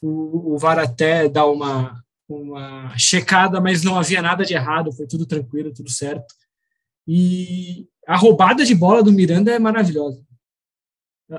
[0.00, 5.26] O VAR até dá uma, uma checada, mas não havia nada de errado, foi tudo
[5.26, 6.34] tranquilo, tudo certo.
[7.06, 10.22] E a roubada de bola do Miranda é maravilhosa.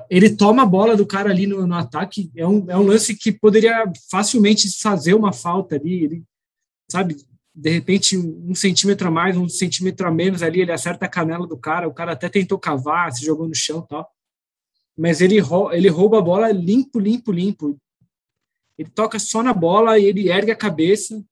[0.10, 3.16] Ele toma a bola do cara ali no, no ataque, é um, é um lance
[3.16, 6.24] que poderia facilmente fazer uma falta ali, ele,
[6.90, 7.16] sabe,
[7.56, 11.48] de repente um centímetro a mais, um centímetro a menos ali, ele acerta a canela
[11.48, 14.06] do cara, o cara até tentou cavar, se jogou no chão tal,
[14.98, 15.38] mas ele,
[15.72, 17.80] ele rouba a bola limpo, limpo, limpo.
[18.78, 21.24] Ele toca só na bola e ele ergue a cabeça,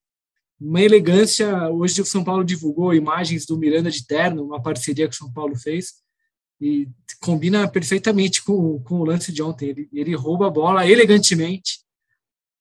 [0.60, 1.70] uma elegância.
[1.70, 5.32] Hoje o São Paulo divulgou imagens do Miranda de terno, uma parceria que o São
[5.32, 5.96] Paulo fez,
[6.60, 6.88] e
[7.22, 9.70] combina perfeitamente com, com o lance de ontem.
[9.70, 11.80] Ele, ele rouba a bola elegantemente,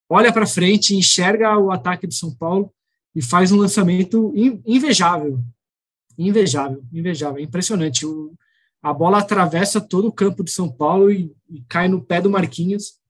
[0.09, 2.73] olha para frente, enxerga o ataque do São Paulo
[3.15, 4.33] e faz um lançamento
[4.67, 5.41] invejável.
[6.19, 8.07] Invejável, invejável, impressionante.
[8.07, 8.35] O,
[8.83, 12.31] a bola atravessa todo o campo de São Paulo e, e cai no pé do
[12.31, 13.02] Marquinhos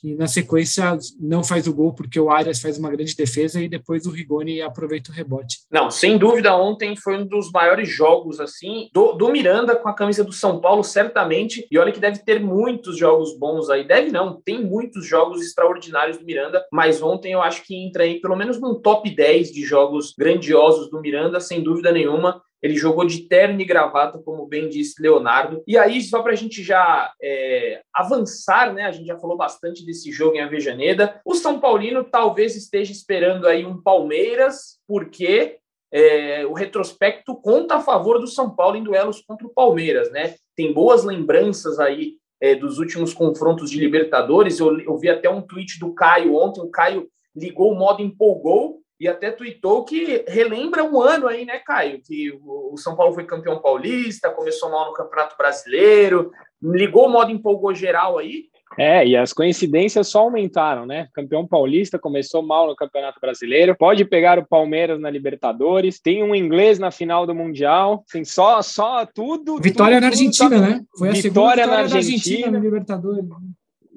[0.00, 3.68] que na sequência não faz o gol porque o Arias faz uma grande defesa e
[3.68, 5.58] depois o Rigoni aproveita o rebote.
[5.70, 9.94] Não, sem dúvida, ontem foi um dos maiores jogos assim do, do Miranda com a
[9.94, 11.66] camisa do São Paulo, certamente.
[11.70, 13.86] E olha que deve ter muitos jogos bons aí.
[13.86, 18.20] Deve não, tem muitos jogos extraordinários do Miranda, mas ontem eu acho que entra aí
[18.20, 22.40] pelo menos num top 10 de jogos grandiosos do Miranda, sem dúvida nenhuma.
[22.62, 25.62] Ele jogou de terno e gravata, como bem disse Leonardo.
[25.66, 28.84] E aí, só para a gente já é, avançar, né?
[28.84, 31.20] A gente já falou bastante desse jogo em Avejaneda.
[31.24, 35.58] O São Paulino talvez esteja esperando aí um Palmeiras, porque
[35.92, 40.34] é, o retrospecto conta a favor do São Paulo em duelos contra o Palmeiras, né?
[40.56, 44.58] Tem boas lembranças aí é, dos últimos confrontos de Libertadores.
[44.58, 46.60] Eu, eu vi até um tweet do Caio ontem.
[46.60, 51.58] O Caio ligou o modo empolgou e até tweetou que relembra um ano aí, né,
[51.58, 52.00] Caio?
[52.04, 56.32] Que o São Paulo foi campeão paulista, começou mal no Campeonato Brasileiro,
[56.62, 58.46] ligou o modo empolgou geral aí.
[58.76, 61.08] É, e as coincidências só aumentaram, né?
[61.14, 66.34] Campeão paulista começou mal no Campeonato Brasileiro, pode pegar o Palmeiras na Libertadores, tem um
[66.34, 69.58] inglês na final do Mundial, assim, só, só tudo.
[69.58, 70.80] Vitória tudo, na Argentina, tudo, né?
[70.96, 73.24] Foi a vitória segunda vitória na Argentina, Argentina na Libertadores.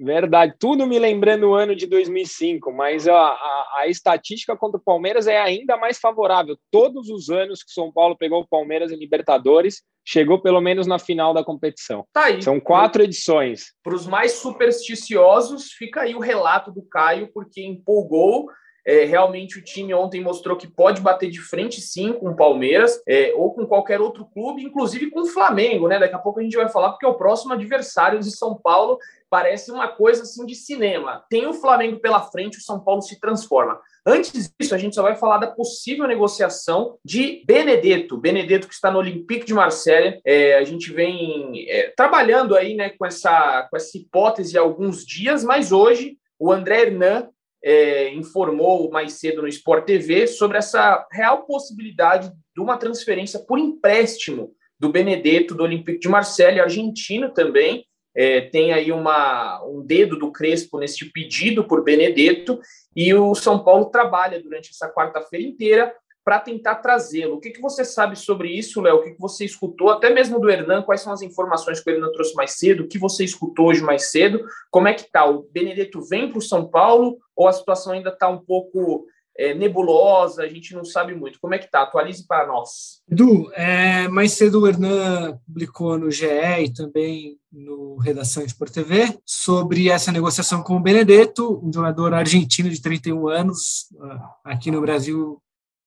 [0.03, 4.83] Verdade, tudo me lembrando o ano de 2005, mas a, a, a, estatística contra o
[4.83, 6.57] Palmeiras é ainda mais favorável.
[6.71, 10.87] Todos os anos que o São Paulo pegou o Palmeiras em Libertadores, chegou pelo menos
[10.87, 12.03] na final da competição.
[12.11, 12.41] Tá aí.
[12.41, 13.73] São quatro edições.
[13.83, 18.47] Para os mais supersticiosos, fica aí o relato do Caio, porque empolgou
[18.85, 23.01] É, realmente o time ontem mostrou que pode bater de frente sim com o Palmeiras
[23.07, 25.99] é, ou com qualquer outro clube, inclusive com o Flamengo, né?
[25.99, 28.97] Daqui a pouco a gente vai falar porque é o próximo adversário de São Paulo
[29.31, 31.23] parece uma coisa assim de cinema.
[31.29, 33.79] Tem o Flamengo pela frente, o São Paulo se transforma.
[34.05, 38.17] Antes disso, a gente só vai falar da possível negociação de Benedetto.
[38.17, 40.19] Benedetto que está no Olympique de Marselha.
[40.25, 45.05] É, a gente vem é, trabalhando aí né, com, essa, com essa hipótese há alguns
[45.05, 47.29] dias, mas hoje o André Hernan
[47.63, 53.59] é, informou mais cedo no Sport TV sobre essa real possibilidade de uma transferência por
[53.59, 60.17] empréstimo do Benedetto do Olympique de Marselha, argentino também, é, tem aí uma, um dedo
[60.17, 62.59] do Crespo neste pedido por Benedetto,
[62.95, 67.35] e o São Paulo trabalha durante essa quarta-feira inteira para tentar trazê-lo.
[67.35, 68.97] O que, que você sabe sobre isso, Léo?
[68.97, 70.83] O que, que você escutou, até mesmo do Hernan?
[70.83, 72.83] Quais são as informações que o Hernan trouxe mais cedo?
[72.83, 74.45] O que você escutou hoje mais cedo?
[74.69, 75.25] Como é que está?
[75.25, 79.05] O Benedetto vem para o São Paulo ou a situação ainda está um pouco
[79.37, 81.39] é, nebulosa, a gente não sabe muito.
[81.39, 81.81] Como é que tá?
[81.81, 83.01] Atualize para nós.
[83.09, 89.17] Edu, é, mais cedo o Hernan publicou no GE e também no Redação Sport TV
[89.25, 93.87] sobre essa negociação com o Benedetto, um jogador argentino de 31 anos.
[94.01, 95.41] Ah, aqui no Brasil,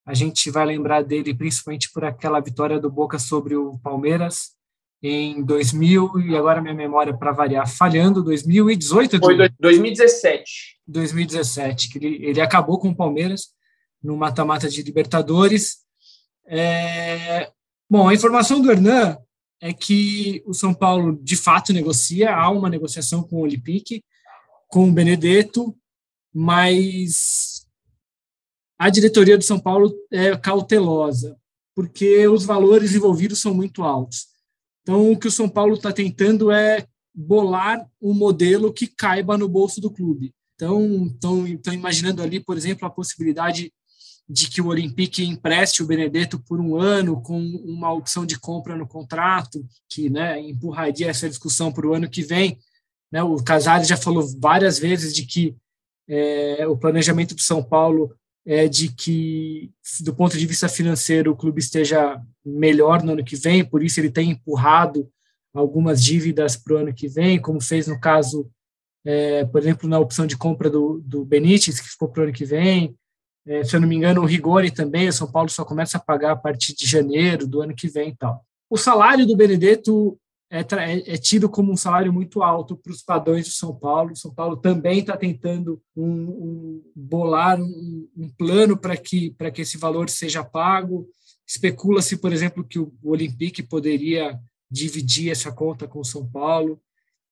[0.06, 4.54] a gente vai lembrar dele principalmente por aquela vitória do Boca sobre o Palmeiras
[5.02, 9.18] em 2000, e agora minha memória para variar falhando, 2018.
[9.18, 10.78] Foi 2017.
[10.86, 13.48] 2017, que ele, ele acabou com o Palmeiras
[14.02, 15.78] no mata-mata de Libertadores.
[16.46, 17.50] É,
[17.88, 19.18] bom, a informação do Hernan
[19.60, 24.02] é que o São Paulo de fato negocia, há uma negociação com o Olympique,
[24.68, 25.76] com o Benedetto,
[26.32, 27.53] mas
[28.78, 31.36] a diretoria do São Paulo é cautelosa,
[31.74, 34.26] porque os valores envolvidos são muito altos.
[34.82, 39.48] Então, o que o São Paulo está tentando é bolar um modelo que caiba no
[39.48, 40.34] bolso do clube.
[40.54, 43.72] Então, estão imaginando ali, por exemplo, a possibilidade
[44.28, 48.76] de que o Olympique empreste o Benedetto por um ano com uma opção de compra
[48.76, 52.58] no contrato, que né, empurraria essa discussão para o ano que vem.
[53.12, 53.22] Né?
[53.22, 55.54] O Casares já falou várias vezes de que
[56.08, 58.14] é, o planejamento do São Paulo
[58.46, 63.36] é de que, do ponto de vista financeiro, o clube esteja melhor no ano que
[63.36, 65.08] vem, por isso ele tem empurrado
[65.54, 68.50] algumas dívidas para o ano que vem, como fez no caso
[69.04, 72.32] é, por exemplo, na opção de compra do, do Benítez, que ficou para o ano
[72.32, 72.96] que vem.
[73.46, 76.00] É, se eu não me engano, o Rigoni também, o São Paulo só começa a
[76.00, 78.42] pagar a partir de janeiro do ano que vem e tal.
[78.70, 80.18] O salário do Benedetto
[80.50, 84.16] é, é, é tido como um salário muito alto para os padrões do São Paulo.
[84.16, 89.78] São Paulo também está tentando um, um, bolar um, um plano para que, que esse
[89.78, 91.08] valor seja pago.
[91.46, 94.38] Especula-se, por exemplo, que o, o Olympique poderia
[94.70, 96.80] dividir essa conta com São Paulo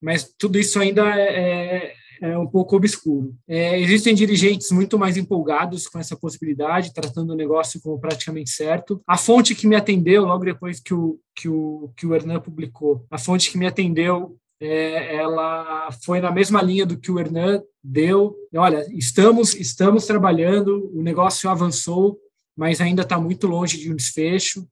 [0.02, 3.34] mas tudo isso ainda é, é, um pouco obscuro.
[3.48, 9.02] É, existem dirigentes muito mais empolgados com essa possibilidade, tratando o negócio como praticamente certo.
[9.04, 13.04] A fonte que me atendeu, logo depois que o, que o, que o Hernan publicou,
[13.10, 17.60] a fonte que me atendeu é, ela foi na mesma linha do que o Hernan
[17.82, 18.36] deu.
[18.54, 22.16] Olha, estamos, estamos trabalhando, o negócio avançou,
[22.56, 24.64] mas ainda está muito longe de um desfecho.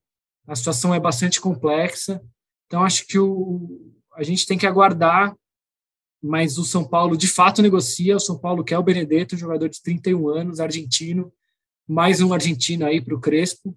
[0.47, 2.21] A situação é bastante complexa.
[2.67, 5.35] Então, acho que o, a gente tem que aguardar,
[6.21, 8.15] mas o São Paulo de fato negocia.
[8.15, 11.33] O São Paulo quer o Benedetto, jogador de 31 anos, argentino,
[11.87, 13.75] mais um argentino aí para o Crespo.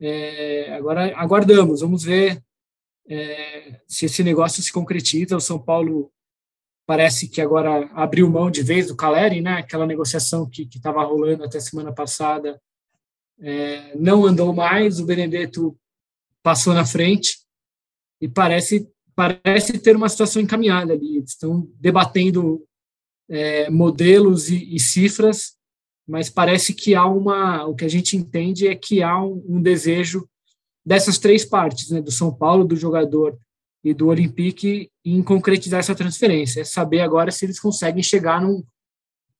[0.00, 2.42] É, agora aguardamos, vamos ver
[3.08, 5.36] é, se esse negócio se concretiza.
[5.36, 6.10] O São Paulo
[6.86, 9.54] parece que agora abriu mão de vez do Caleri, né?
[9.54, 12.60] Aquela negociação que estava rolando até semana passada
[13.38, 14.98] é, não andou mais.
[14.98, 15.78] O Benedetto
[16.42, 17.38] passou na frente
[18.20, 21.18] e parece parece ter uma situação encaminhada ali.
[21.18, 22.62] Estão debatendo
[23.28, 25.56] é, modelos e, e, cifras,
[26.06, 27.64] mas parece que há uma.
[27.64, 30.28] O que a gente entende é que há um, um desejo
[30.84, 33.36] dessas três partes, né, do São Paulo, do jogador
[33.82, 36.60] e do Olympique, em concretizar essa transferência.
[36.60, 38.62] É saber agora se eles conseguem chegar num,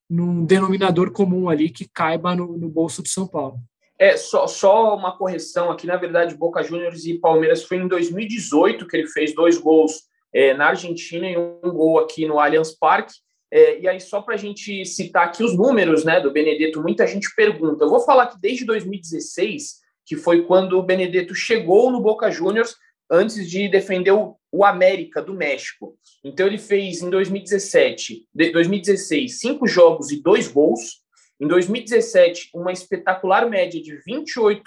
[0.09, 3.61] num denominador comum ali que caiba no, no bolso do São Paulo.
[3.99, 8.87] É, só, só uma correção aqui, na verdade, Boca Juniors e Palmeiras foi em 2018
[8.87, 10.03] que ele fez dois gols
[10.35, 13.15] é, na Argentina e um gol aqui no Allianz Parque.
[13.51, 17.07] É, e aí, só para a gente citar aqui os números né, do Benedetto, muita
[17.07, 17.85] gente pergunta.
[17.85, 22.77] Eu vou falar que desde 2016, que foi quando o Benedetto chegou no Boca Juniors,
[23.11, 25.97] antes de defender o, o América do México.
[26.25, 31.06] Então, ele fez em 2017, 2016, cinco jogos e dois gols.
[31.40, 34.62] Em 2017, uma espetacular média de 28,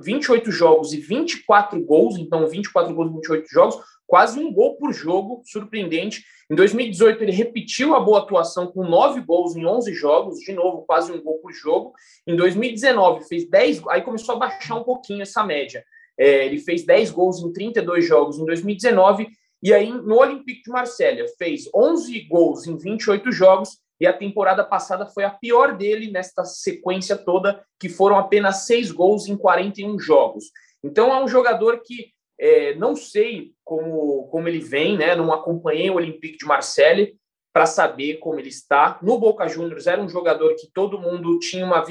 [0.00, 4.92] 28 jogos e 24 gols, então 24 gols em 28 jogos, quase um gol por
[4.92, 6.24] jogo, surpreendente.
[6.50, 10.82] Em 2018, ele repetiu a boa atuação com nove gols em 11 jogos, de novo,
[10.86, 11.92] quase um gol por jogo.
[12.26, 15.84] Em 2019, fez 10, aí começou a baixar um pouquinho essa média.
[16.18, 19.28] É, ele fez 10 gols em 32 jogos em 2019,
[19.62, 24.64] e aí no Olympique de Marselha fez 11 gols em 28 jogos, e a temporada
[24.64, 29.98] passada foi a pior dele nesta sequência toda, que foram apenas seis gols em 41
[29.98, 30.44] jogos.
[30.82, 35.16] Então é um jogador que é, não sei como, como ele vem, né?
[35.16, 37.16] Não acompanhei o Olympique de Marseille
[37.52, 38.98] para saber como ele está.
[39.02, 41.84] No Boca Juniors era um jogador que todo mundo tinha uma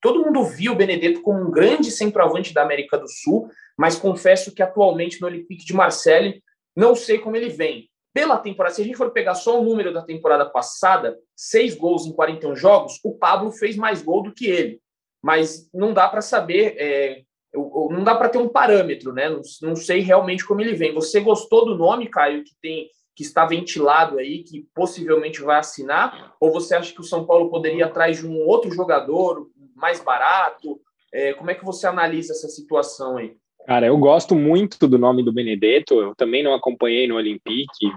[0.00, 3.48] todo mundo viu o Benedetto como um grande centroavante da América do Sul,
[3.78, 6.42] mas confesso que atualmente no Olympique de Marseille
[6.74, 7.88] não sei como ele vem.
[8.12, 12.06] Pela temporada, se a gente for pegar só o número da temporada passada, seis gols
[12.06, 14.80] em 41 jogos, o Pablo fez mais gol do que ele.
[15.22, 17.22] Mas não dá para saber é,
[17.54, 19.28] não dá para ter um parâmetro, né?
[19.28, 20.94] Não, não, sei realmente como ele vem.
[20.94, 26.34] Você gostou do nome, Caio, que tem que está ventilado aí, que possivelmente vai assinar?
[26.40, 30.00] Ou você acha que o São Paulo poderia ir atrás de um outro jogador mais
[30.00, 30.80] barato?
[31.12, 33.36] É, como é que você analisa essa situação aí?
[33.66, 35.94] Cara, eu gosto muito do nome do Benedetto.
[35.94, 37.90] Eu também não acompanhei no Olympique,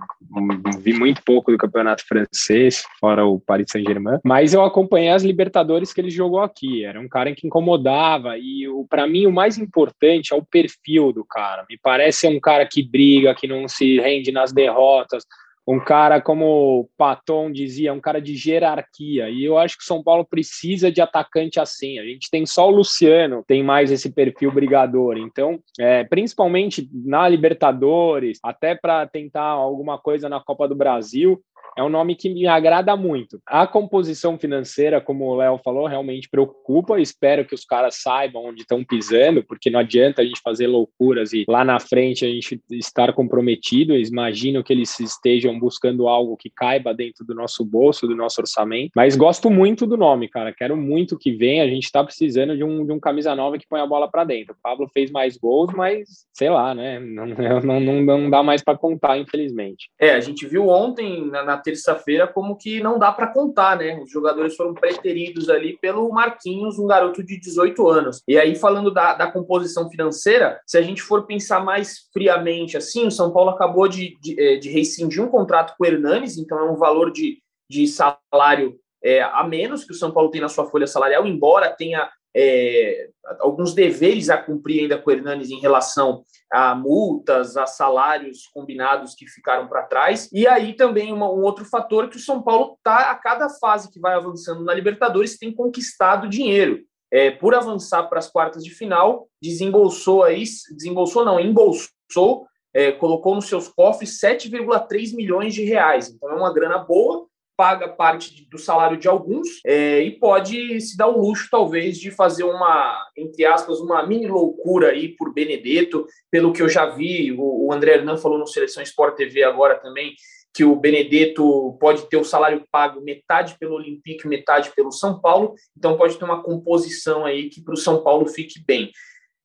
[0.80, 4.20] vi muito pouco do campeonato francês, fora o Paris Saint-Germain.
[4.24, 6.86] Mas eu acompanhei as Libertadores que ele jogou aqui.
[6.86, 11.26] Era um cara que incomodava e, para mim, o mais importante é o perfil do
[11.26, 11.66] cara.
[11.70, 15.26] Me parece um cara que briga, que não se rende nas derrotas
[15.68, 19.30] um cara, como o Paton dizia, um cara de jerarquia.
[19.30, 21.98] E eu acho que o São Paulo precisa de atacante assim.
[21.98, 25.18] A gente tem só o Luciano, tem mais esse perfil brigador.
[25.18, 31.42] Então, é, principalmente na Libertadores, até para tentar alguma coisa na Copa do Brasil,
[31.78, 33.40] é um nome que me agrada muito.
[33.46, 37.00] A composição financeira, como o Léo falou, realmente preocupa.
[37.00, 41.34] Espero que os caras saibam onde estão pisando, porque não adianta a gente fazer loucuras
[41.34, 43.94] e lá na frente a gente estar comprometido.
[43.96, 48.92] Imagino que eles estejam buscando algo que caiba dentro do nosso bolso, do nosso orçamento.
[48.96, 50.54] Mas gosto muito do nome, cara.
[50.54, 51.64] Quero muito que venha.
[51.64, 54.24] A gente está precisando de um, de um camisa nova que põe a bola para
[54.24, 54.54] dentro.
[54.54, 57.00] O Pablo fez mais gols, mas sei lá, né?
[57.00, 57.26] Não,
[57.62, 59.90] não, não, não dá mais para contar, infelizmente.
[60.00, 64.00] É, a gente viu ontem na, na terça-feira como que não dá para contar, né?
[64.00, 68.22] Os jogadores foram preteridos ali pelo Marquinhos, um garoto de 18 anos.
[68.28, 73.08] E aí, falando da, da composição financeira, se a gente for pensar mais friamente assim,
[73.08, 76.60] o São Paulo acabou de, de, eh, de rescindir um contrato com o Hernanes, então
[76.60, 80.50] é um valor de, de salário é, a menos que o São Paulo tem na
[80.50, 83.08] sua folha salarial, embora tenha é,
[83.40, 89.16] alguns deveres a cumprir ainda com o Hernanes em relação a multas, a salários combinados
[89.16, 90.30] que ficaram para trás.
[90.32, 93.92] E aí também uma, um outro fator que o São Paulo está, a cada fase
[93.92, 96.84] que vai avançando na Libertadores, tem conquistado dinheiro.
[97.12, 100.44] É, por avançar para as quartas de final, desembolsou aí,
[100.76, 106.10] desembolsou não, embolsou, é, colocou nos seus cofres 7,3 milhões de reais.
[106.10, 107.25] Então é uma grana boa
[107.58, 112.12] paga parte do salário de alguns é, e pode se dar o luxo, talvez, de
[112.12, 117.32] fazer uma, entre aspas, uma mini loucura aí por Benedetto, pelo que eu já vi,
[117.32, 120.14] o, o André Hernan falou no Seleção Sport TV agora também,
[120.54, 125.54] que o Benedetto pode ter o salário pago metade pelo Olympique, metade pelo São Paulo,
[125.78, 128.92] então pode ter uma composição aí que para o São Paulo fique bem,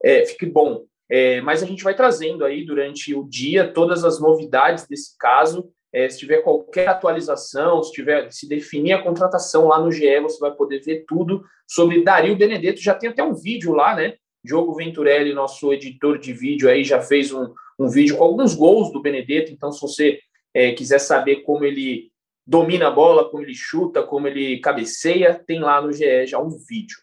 [0.02, 0.84] é, fique bom.
[1.12, 5.68] É, mas a gente vai trazendo aí durante o dia todas as novidades desse caso,
[5.92, 10.38] é, se tiver qualquer atualização, se tiver se definir a contratação lá no GE, você
[10.38, 12.80] vai poder ver tudo sobre Dario Benedetto.
[12.80, 14.14] Já tem até um vídeo lá, né?
[14.42, 18.92] Diogo Venturelli, nosso editor de vídeo aí, já fez um, um vídeo com alguns gols
[18.92, 19.52] do Benedetto.
[19.52, 20.18] Então, se você
[20.54, 22.10] é, quiser saber como ele
[22.46, 26.50] domina a bola, como ele chuta, como ele cabeceia, tem lá no GE já um
[26.50, 26.98] vídeo.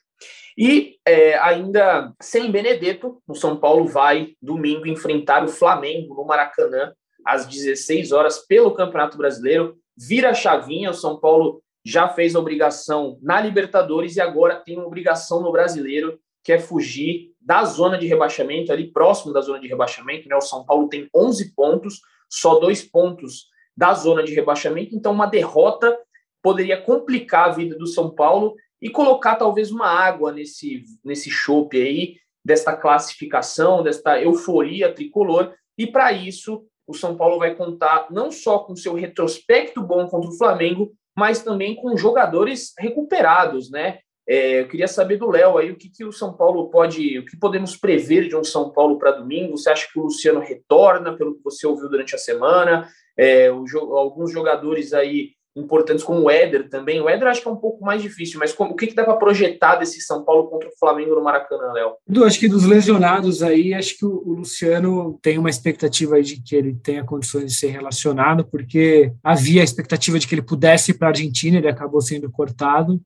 [0.58, 6.94] E é, ainda sem Benedetto, o São Paulo vai domingo enfrentar o Flamengo no Maracanã
[7.28, 9.78] às 16 horas pelo Campeonato Brasileiro.
[9.98, 14.78] Vira a chavinha, o São Paulo já fez a obrigação na Libertadores e agora tem
[14.78, 19.60] uma obrigação no Brasileiro, que é fugir da zona de rebaixamento, ali próximo da zona
[19.60, 20.30] de rebaixamento.
[20.30, 20.36] Né?
[20.38, 25.28] O São Paulo tem 11 pontos, só dois pontos da zona de rebaixamento, então uma
[25.28, 25.98] derrota
[26.42, 31.82] poderia complicar a vida do São Paulo e colocar talvez uma água nesse, nesse chope
[31.82, 38.32] aí, desta classificação, desta euforia tricolor, e para isso o São Paulo vai contar não
[38.32, 44.00] só com seu retrospecto bom contra o Flamengo, mas também com jogadores recuperados, né?
[44.30, 47.26] É, eu queria saber do Léo aí o que, que o São Paulo pode, o
[47.26, 49.58] que podemos prever de um São Paulo para domingo?
[49.58, 52.90] Você acha que o Luciano retorna, pelo que você ouviu durante a semana?
[53.18, 57.02] É, o, alguns jogadores aí importantes como o Éder também.
[57.02, 59.04] O Éder acho que é um pouco mais difícil, mas como, o que, que dá
[59.04, 62.26] para projetar desse São Paulo contra o Flamengo no Maracanã, Léo?
[62.26, 66.56] Acho que dos lesionados aí, acho que o, o Luciano tem uma expectativa de que
[66.56, 70.94] ele tenha condições de ser relacionado, porque havia a expectativa de que ele pudesse ir
[70.96, 73.02] para a Argentina, ele acabou sendo cortado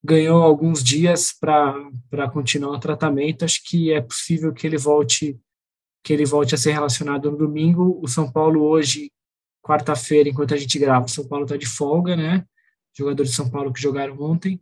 [0.00, 3.44] ganhou alguns dias para continuar o tratamento.
[3.44, 5.36] Acho que é possível que ele volte
[6.02, 7.98] que ele volte a ser relacionado no domingo.
[8.02, 9.10] O São Paulo hoje,
[9.68, 12.44] quarta-feira, enquanto a gente grava, São Paulo está de folga, né?
[12.96, 14.58] Jogadores de São Paulo que jogaram ontem.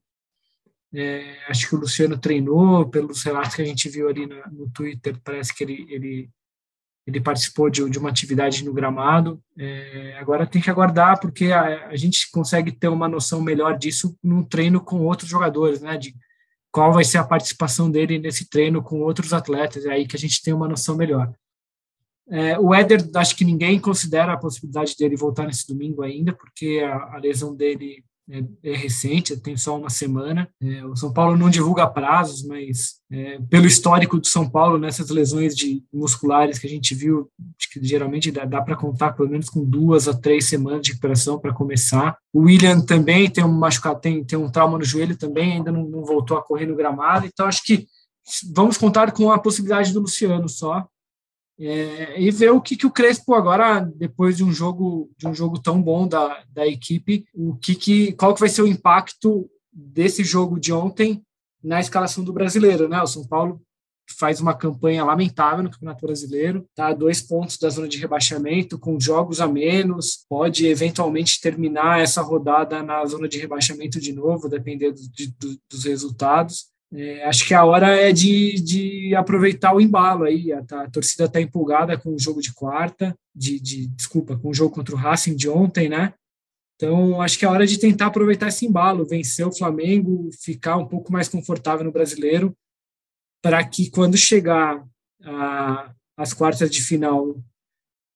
[0.92, 4.70] É, acho que o Luciano treinou, pelos relatos que a gente viu ali no, no
[4.70, 6.30] Twitter, parece que ele, ele,
[7.06, 9.40] ele participou de, de uma atividade no gramado.
[9.56, 14.16] É, agora tem que aguardar, porque a, a, gente consegue ter uma noção melhor disso
[14.22, 15.96] no treino com outros jogadores, né?
[15.96, 16.14] De
[16.72, 20.18] qual vai ser a participação dele nesse treino com outros atletas, é aí que a
[20.18, 21.32] gente tem uma noção melhor.
[22.28, 26.82] É, o Éder, acho que ninguém considera a possibilidade dele voltar nesse domingo ainda, porque
[26.84, 30.48] a, a lesão dele é, é, recente, tem só uma semana.
[30.60, 35.10] É, o São Paulo não divulga prazos, mas é, pelo histórico do São Paulo, nessas
[35.10, 37.30] lesões de musculares que a gente viu,
[37.72, 41.38] que geralmente dá, dá para contar pelo menos com duas a três semanas de recuperação
[41.38, 42.18] para começar.
[42.32, 45.84] O William também tem um machucado, tem, tem um trauma no joelho também, ainda não,
[45.84, 47.86] não voltou a correr no gramado, então acho que
[48.52, 50.84] vamos contar com a possibilidade do Luciano só,
[51.58, 55.34] é, e ver o que, que o Crespo agora, depois de um jogo de um
[55.34, 59.48] jogo tão bom da, da equipe, o que, que qual que vai ser o impacto
[59.72, 61.22] desse jogo de ontem
[61.62, 63.02] na escalação do brasileiro, né?
[63.02, 63.60] O São Paulo
[64.18, 68.78] faz uma campanha lamentável no Campeonato Brasileiro, tá a dois pontos da zona de rebaixamento,
[68.78, 74.48] com jogos a menos, pode eventualmente terminar essa rodada na zona de rebaixamento de novo,
[74.48, 76.66] dependendo de, do, dos resultados.
[76.98, 80.50] É, acho que a hora é de, de aproveitar o embalo aí.
[80.50, 84.54] A, a torcida está empolgada com o jogo de quarta, de, de, desculpa, com o
[84.54, 86.14] jogo contra o Racing de ontem, né?
[86.74, 90.86] Então, acho que é hora de tentar aproveitar esse embalo, vencer o Flamengo, ficar um
[90.86, 92.56] pouco mais confortável no brasileiro,
[93.42, 94.82] para que quando chegar
[95.22, 97.36] a, as quartas de final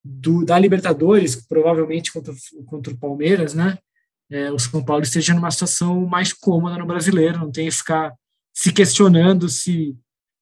[0.03, 2.33] do, da Libertadores, provavelmente contra,
[2.65, 3.77] contra o Palmeiras, né?
[4.27, 8.11] É, o São Paulo esteja numa situação mais cômoda no brasileiro, não tem que ficar
[8.53, 9.95] se questionando se,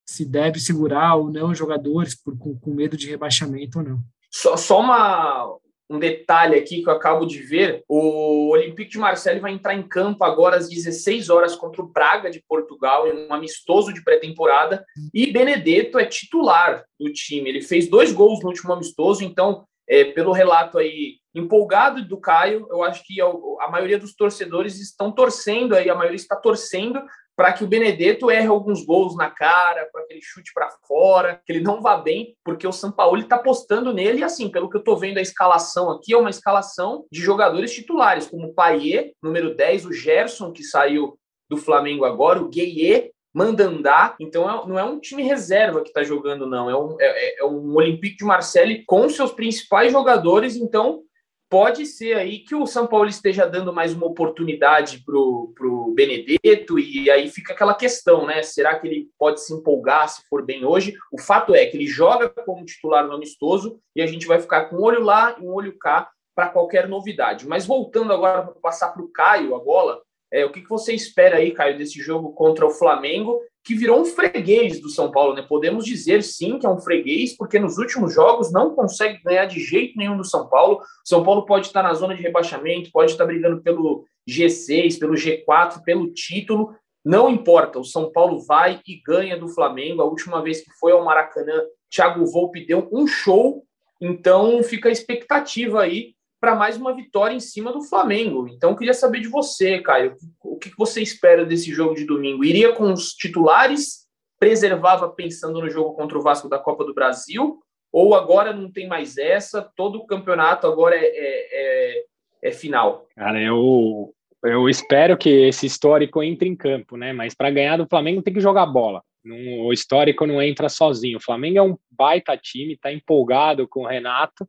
[0.05, 3.99] se deve segurar ou não jogadores por, com, com medo de rebaixamento ou não.
[4.31, 5.57] Só, só uma,
[5.89, 9.87] um detalhe aqui que eu acabo de ver: o Olympique de Marseille vai entrar em
[9.87, 14.85] campo agora às 16 horas contra o Braga de Portugal, em um amistoso de pré-temporada,
[15.13, 17.49] e Benedetto é titular do time.
[17.49, 22.67] Ele fez dois gols no último amistoso, então, é, pelo relato aí empolgado do Caio,
[22.69, 23.25] eu acho que a,
[23.61, 27.01] a maioria dos torcedores estão torcendo aí, a maioria está torcendo
[27.39, 31.41] para que o Benedetto erre alguns gols na cara, para que ele chute para fora,
[31.45, 34.19] que ele não vá bem, porque o São Paulo está apostando nele.
[34.19, 37.73] E assim, pelo que eu estou vendo a escalação aqui, é uma escalação de jogadores
[37.73, 41.17] titulares, como o Paier, número 10, o Gerson, que saiu
[41.49, 44.17] do Flamengo agora, o Gueye, Mandandá.
[44.19, 46.69] Então é, não é um time reserva que está jogando, não.
[46.69, 50.57] É um, é, é um Olympique de Marseille com seus principais jogadores.
[50.57, 51.03] Então
[51.49, 56.77] pode ser aí que o São Paulo esteja dando mais uma oportunidade para o Benedetto,
[56.77, 58.43] e aí fica aquela questão, né?
[58.43, 60.95] Será que ele pode se empolgar se for bem hoje?
[61.11, 64.65] O fato é que ele joga como titular no amistoso e a gente vai ficar
[64.65, 67.47] com um olho lá e um olho cá para qualquer novidade.
[67.47, 70.01] Mas voltando agora para passar para o Caio a bola,
[70.31, 74.01] é, o que, que você espera aí, Caio, desse jogo contra o Flamengo, que virou
[74.01, 75.41] um freguês do São Paulo, né?
[75.41, 79.59] Podemos dizer sim que é um freguês, porque nos últimos jogos não consegue ganhar de
[79.59, 80.81] jeito nenhum do São Paulo.
[81.03, 85.83] São Paulo pode estar na zona de rebaixamento, pode estar brigando pelo G6, pelo G4,
[85.83, 86.75] pelo título.
[87.03, 90.01] Não importa, o São Paulo vai e ganha do Flamengo.
[90.01, 93.63] A última vez que foi ao Maracanã, Thiago Volpe deu um show,
[93.99, 98.47] então fica a expectativa aí para mais uma vitória em cima do Flamengo.
[98.47, 102.43] Então, queria saber de você, Caio, o que você espera desse jogo de domingo?
[102.43, 104.07] Iria com os titulares,
[104.39, 107.59] preservava pensando no jogo contra o Vasco da Copa do Brasil,
[107.91, 112.03] ou agora não tem mais essa, todo o campeonato agora é, é, é,
[112.43, 113.05] é final?
[113.17, 114.13] Cara, eu,
[114.45, 117.11] eu espero que esse histórico entre em campo, né?
[117.11, 119.03] Mas para ganhar do Flamengo tem que jogar bola.
[119.25, 121.17] o histórico não entra sozinho.
[121.17, 124.47] O Flamengo é um baita time, está empolgado com o Renato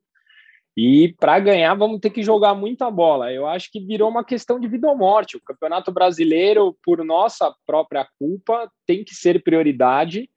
[0.77, 3.33] e para ganhar, vamos ter que jogar muita bola.
[3.33, 5.37] Eu acho que virou uma questão de vida ou morte.
[5.37, 10.31] O Campeonato Brasileiro, por nossa própria culpa, tem que ser prioridade.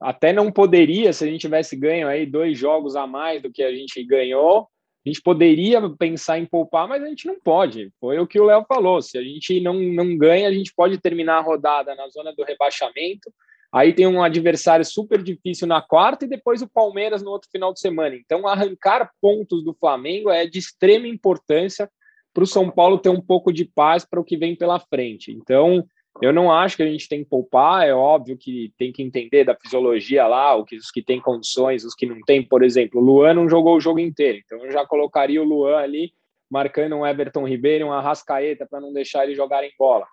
[0.00, 3.62] Até não poderia, se a gente tivesse ganho aí dois jogos a mais do que
[3.62, 4.68] a gente ganhou,
[5.04, 7.90] a gente poderia pensar em poupar, mas a gente não pode.
[7.98, 9.02] Foi o que o Léo falou.
[9.02, 12.44] Se a gente não, não ganha, a gente pode terminar a rodada na zona do
[12.44, 13.30] rebaixamento
[13.72, 17.72] Aí tem um adversário super difícil na quarta e depois o Palmeiras no outro final
[17.72, 18.16] de semana.
[18.16, 21.88] Então, arrancar pontos do Flamengo é de extrema importância
[22.34, 25.32] para o São Paulo ter um pouco de paz para o que vem pela frente.
[25.32, 25.84] Então,
[26.20, 29.44] eu não acho que a gente tem que poupar, é óbvio que tem que entender
[29.44, 33.34] da fisiologia lá, os que têm condições, os que não têm, por exemplo, o Luan
[33.34, 36.12] não jogou o jogo inteiro, então eu já colocaria o Luan ali,
[36.50, 40.06] marcando um Everton Ribeiro, um Arrascaeta, para não deixar ele jogar em bola.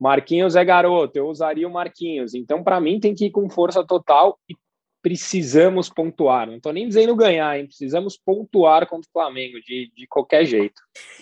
[0.00, 2.34] Marquinhos é garoto, eu usaria o Marquinhos.
[2.34, 4.56] Então, para mim, tem que ir com força total e
[5.02, 6.46] precisamos pontuar.
[6.46, 7.66] Não estou nem dizendo ganhar, hein?
[7.66, 10.80] Precisamos pontuar contra o Flamengo de, de qualquer jeito.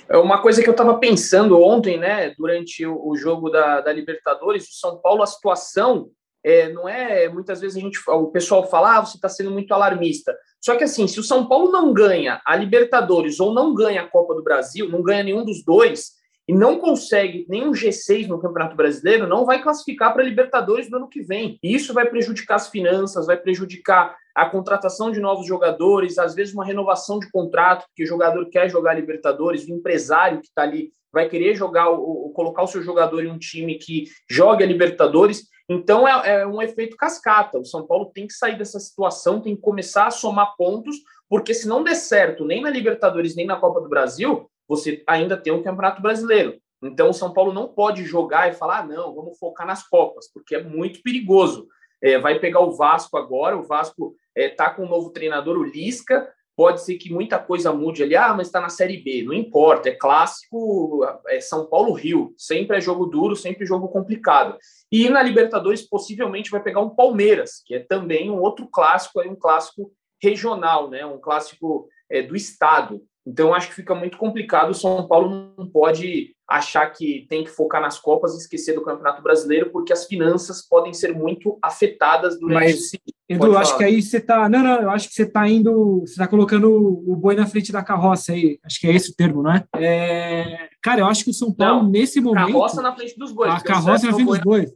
[0.09, 2.35] É uma coisa que eu estava pensando ontem, né?
[2.39, 6.11] Durante o, o jogo da, da, Libertadores, o São Paulo, a situação
[6.45, 7.29] é, não é.
[7.29, 10.37] Muitas vezes a gente, o pessoal fala, ah, você está sendo muito alarmista.
[10.61, 14.09] Só que assim, se o São Paulo não ganha a Libertadores ou não ganha a
[14.09, 16.19] Copa do Brasil, não ganha nenhum dos dois,
[16.49, 20.97] e não consegue nenhum G6 no Campeonato Brasileiro, não vai classificar para a Libertadores no
[20.97, 21.59] ano que vem.
[21.63, 26.55] E isso vai prejudicar as finanças, vai prejudicar a contratação de novos jogadores, às vezes
[26.55, 30.91] uma renovação de contrato, porque o jogador quer jogar Libertadores, o empresário que está ali
[31.13, 35.43] vai querer jogar, o, colocar o seu jogador em um time que jogue a Libertadores.
[35.69, 37.59] Então é, é um efeito cascata.
[37.59, 40.97] O São Paulo tem que sair dessa situação, tem que começar a somar pontos,
[41.29, 45.37] porque se não der certo nem na Libertadores nem na Copa do Brasil, você ainda
[45.37, 46.59] tem o Campeonato Brasileiro.
[46.83, 50.31] Então, o São Paulo não pode jogar e falar, ah, não, vamos focar nas Copas,
[50.33, 51.67] porque é muito perigoso.
[52.01, 55.59] É, vai pegar o Vasco agora, o Vasco está é, tá com um novo treinador,
[55.59, 59.23] o Lisca, pode ser que muita coisa mude ali, ah, mas está na Série B,
[59.23, 64.59] não importa, é clássico, é São Paulo-Rio, sempre é jogo duro, sempre jogo complicado.
[64.91, 69.37] E na Libertadores, possivelmente, vai pegar um Palmeiras, que é também um outro clássico, um
[69.37, 71.07] clássico regional, né?
[71.07, 73.01] um clássico é, do Estado.
[73.29, 74.71] Então, acho que fica muito complicado.
[74.71, 78.83] O São Paulo não pode achar que tem que focar nas Copas e esquecer do
[78.83, 82.99] Campeonato Brasileiro, porque as finanças podem ser muito afetadas durante Mas, esse.
[83.29, 84.49] Edu, acho que aí você está.
[84.49, 86.01] Não, não, eu acho que você está indo.
[86.01, 88.59] Você está colocando o boi na frente da carroça aí.
[88.65, 89.65] Acho que é esse o termo, não é?
[89.77, 90.71] é...
[90.83, 92.47] Cara, eu acho que o São Paulo, não, nesse momento.
[92.47, 93.53] Carroça na frente dos bois.
[93.53, 94.73] A carroça na frente dos bois.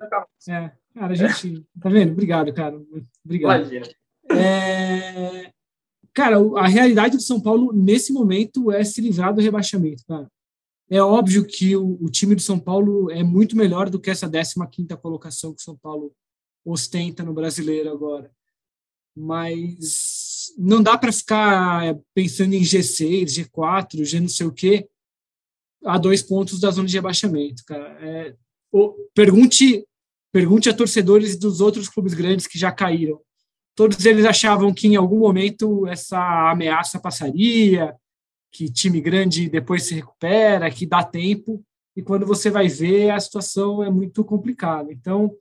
[0.46, 0.70] É.
[0.94, 1.64] Cara, a gente.
[1.80, 2.12] Tá vendo?
[2.12, 2.76] Obrigado, cara.
[3.24, 3.60] Obrigado.
[3.60, 3.86] Imagina.
[4.30, 5.50] É...
[6.14, 10.30] Cara, a realidade do São Paulo nesse momento é se livrar do rebaixamento, cara.
[10.90, 14.28] É óbvio que o, o time do São Paulo é muito melhor do que essa
[14.28, 16.14] 15ª colocação que o São Paulo
[16.64, 18.30] ostenta no Brasileiro agora.
[19.16, 24.86] Mas não dá para ficar pensando em G6, G4, G não sei o quê,
[25.82, 27.96] a dois pontos da zona de rebaixamento, cara.
[28.00, 28.36] É,
[29.14, 29.86] pergunte,
[30.30, 33.18] pergunte a torcedores dos outros clubes grandes que já caíram
[33.74, 37.94] todos eles achavam que em algum momento essa ameaça passaria,
[38.52, 41.64] que time grande depois se recupera, que dá tempo,
[41.96, 44.92] e quando você vai ver, a situação é muito complicada.
[44.92, 45.34] Então,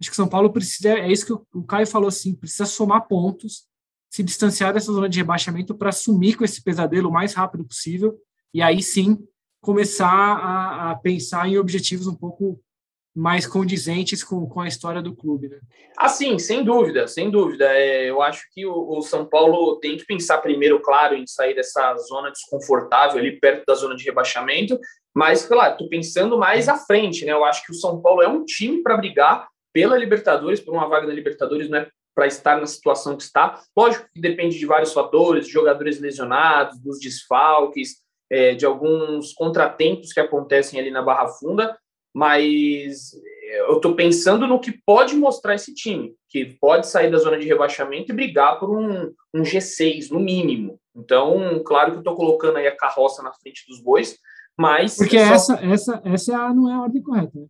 [0.00, 3.66] acho que São Paulo precisa, é isso que o Caio falou assim, precisa somar pontos,
[4.10, 8.16] se distanciar dessa zona de rebaixamento para assumir com esse pesadelo o mais rápido possível,
[8.54, 9.18] e aí sim
[9.60, 12.60] começar a, a pensar em objetivos um pouco
[13.18, 15.58] mais condizentes com, com a história do clube, né?
[15.96, 17.64] Assim, sem dúvida, sem dúvida.
[17.66, 21.52] É, eu acho que o, o, São Paulo tem que pensar primeiro, claro, em sair
[21.52, 24.78] dessa zona desconfortável ali perto da zona de rebaixamento,
[25.12, 27.32] mas, claro, tô pensando mais à frente, né?
[27.32, 30.88] Eu acho que o São Paulo é um time para brigar pela Libertadores, por uma
[30.88, 33.60] vaga na Libertadores, não é para estar na situação que está.
[33.76, 37.96] Lógico que depende de vários fatores, jogadores lesionados, dos desfalques,
[38.30, 41.76] é, de alguns contratempos que acontecem ali na Barra Funda,
[42.18, 43.12] mas
[43.68, 47.46] eu estou pensando no que pode mostrar esse time, que pode sair da zona de
[47.46, 50.80] rebaixamento e brigar por um, um G6, no mínimo.
[50.96, 54.18] Então, claro que eu estou colocando aí a carroça na frente dos bois,
[54.58, 54.96] mas...
[54.96, 57.38] Porque essa, essa, essa é não é a ordem correta.
[57.38, 57.46] Né?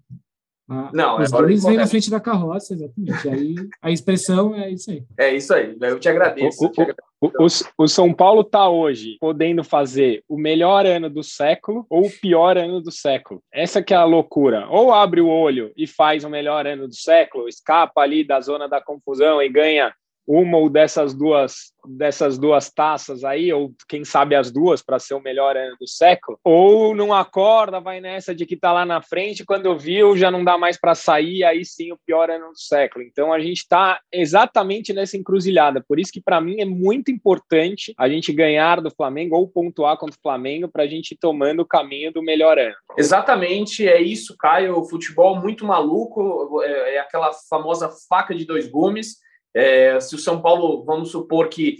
[0.68, 3.28] Ah, não, os é dois vêm na frente da carroça, exatamente.
[3.28, 5.02] Aí a expressão é isso aí.
[5.16, 5.74] É isso aí.
[5.80, 6.62] Eu te agradeço.
[6.62, 7.08] O, te agradeço.
[7.20, 12.06] O, o, o, São Paulo está hoje podendo fazer o melhor ano do século ou
[12.06, 13.42] o pior ano do século.
[13.50, 14.68] Essa que é a loucura.
[14.68, 18.68] Ou abre o olho e faz o melhor ano do século, escapa ali da zona
[18.68, 19.92] da confusão e ganha
[20.28, 25.14] uma ou dessas duas dessas duas taças aí, ou quem sabe as duas para ser
[25.14, 29.00] o melhor ano do século, ou não acorda, vai nessa de que está lá na
[29.00, 32.58] frente, quando viu já não dá mais para sair, aí sim o pior ano do
[32.58, 33.02] século.
[33.04, 35.82] Então a gente está exatamente nessa encruzilhada.
[35.86, 39.96] Por isso que para mim é muito importante a gente ganhar do Flamengo ou pontuar
[39.96, 42.74] contra o Flamengo para a gente ir tomando o caminho do melhor ano.
[42.98, 44.78] Exatamente, é isso, Caio.
[44.78, 49.16] O futebol muito maluco, é, é aquela famosa faca de dois gumes
[49.54, 51.78] é, se o São Paulo, vamos supor que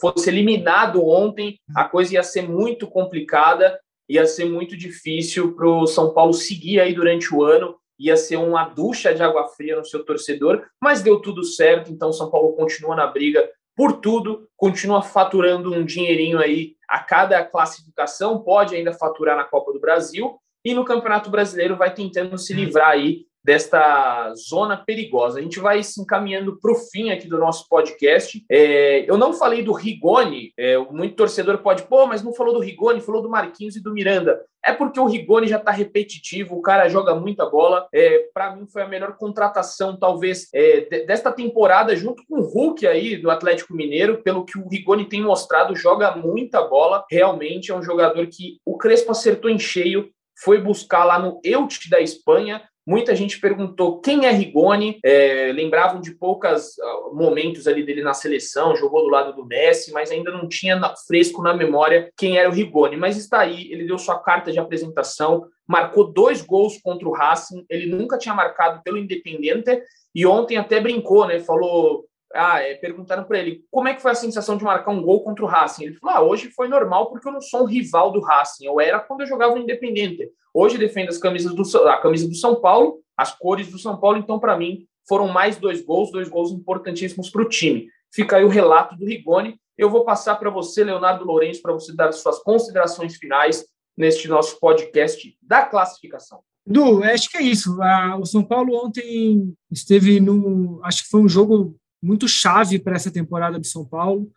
[0.00, 3.78] fosse eliminado ontem, a coisa ia ser muito complicada,
[4.08, 8.36] ia ser muito difícil para o São Paulo seguir aí durante o ano, ia ser
[8.36, 12.30] uma ducha de água fria no seu torcedor, mas deu tudo certo, então o São
[12.30, 18.74] Paulo continua na briga por tudo, continua faturando um dinheirinho aí a cada classificação, pode
[18.74, 23.27] ainda faturar na Copa do Brasil e no Campeonato Brasileiro vai tentando se livrar aí
[23.44, 25.38] desta zona perigosa.
[25.38, 28.44] A gente vai se encaminhando para o fim aqui do nosso podcast.
[28.50, 32.60] É, eu não falei do Rigoni, é, muito torcedor pode, pô, mas não falou do
[32.60, 34.40] Rigoni, falou do Marquinhos e do Miranda.
[34.64, 37.88] É porque o Rigoni já está repetitivo, o cara joga muita bola.
[37.92, 42.86] É, para mim foi a melhor contratação, talvez, é, desta temporada, junto com o Hulk
[42.86, 47.04] aí do Atlético Mineiro, pelo que o Rigoni tem mostrado, joga muita bola.
[47.10, 50.10] Realmente é um jogador que o Crespo acertou em cheio,
[50.42, 56.00] foi buscar lá no Elche da Espanha, Muita gente perguntou quem é Rigoni, é, lembravam
[56.00, 60.30] de poucos uh, momentos ali dele na seleção, jogou do lado do Messi, mas ainda
[60.30, 62.96] não tinha fresco na memória quem era o Rigoni.
[62.96, 67.66] Mas está aí, ele deu sua carta de apresentação, marcou dois gols contra o Racing,
[67.68, 69.82] ele nunca tinha marcado pelo Independente
[70.14, 71.40] e ontem até brincou, né?
[71.40, 75.02] Falou ah, é, perguntaram para ele como é que foi a sensação de marcar um
[75.02, 75.84] gol contra o Racing.
[75.84, 78.66] Ele falou: ah, hoje foi normal porque eu não sou um rival do Racing.
[78.66, 80.30] Eu era quando eu jogava no Independente.
[80.52, 84.18] Hoje defendo as camisas do, a camisa do São Paulo, as cores do São Paulo.
[84.18, 87.88] Então, para mim, foram mais dois gols, dois gols importantíssimos para o time.
[88.12, 89.58] Fica aí o relato do Rigoni.
[89.76, 93.64] Eu vou passar para você, Leonardo Lourenço, para você dar suas considerações finais
[93.96, 96.40] neste nosso podcast da classificação.
[96.66, 97.78] Du, acho que é isso.
[98.20, 100.80] o São Paulo ontem esteve no.
[100.84, 104.30] Acho que foi um jogo muito chave para essa temporada do São Paulo.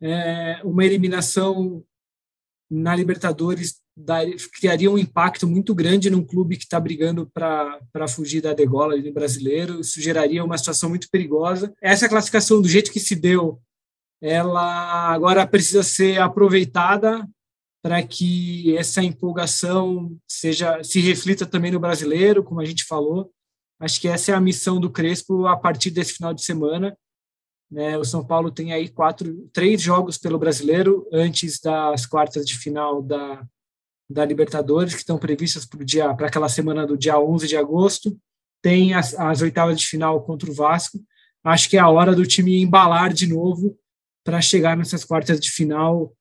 [0.00, 1.84] É, uma eliminação
[2.70, 3.80] na Libertadores
[4.60, 9.12] criaria um impacto muito grande num clube que está brigando para fugir da degola no
[9.12, 9.80] brasileiro.
[9.80, 11.72] Isso geraria uma situação muito perigosa.
[11.80, 13.60] Essa classificação, do jeito que se deu,
[14.20, 17.26] ela agora precisa ser aproveitada
[17.82, 23.32] para que essa empolgação seja se reflita também no brasileiro, como a gente falou.
[23.78, 26.96] Acho que essa é a missão do Crespo a partir desse final de semana.
[27.70, 27.98] Né?
[27.98, 33.02] O São Paulo tem aí quatro, três jogos pelo Brasileiro antes das quartas de final
[33.02, 33.46] da,
[34.08, 35.66] da Libertadores que estão previstas
[36.16, 38.18] para aquela semana do dia 11 de agosto.
[38.62, 40.98] Tem as, as oitavas de final contra o Vasco.
[41.44, 43.78] Acho que é a hora do time embalar de novo
[44.24, 46.12] para chegar nessas quartas de final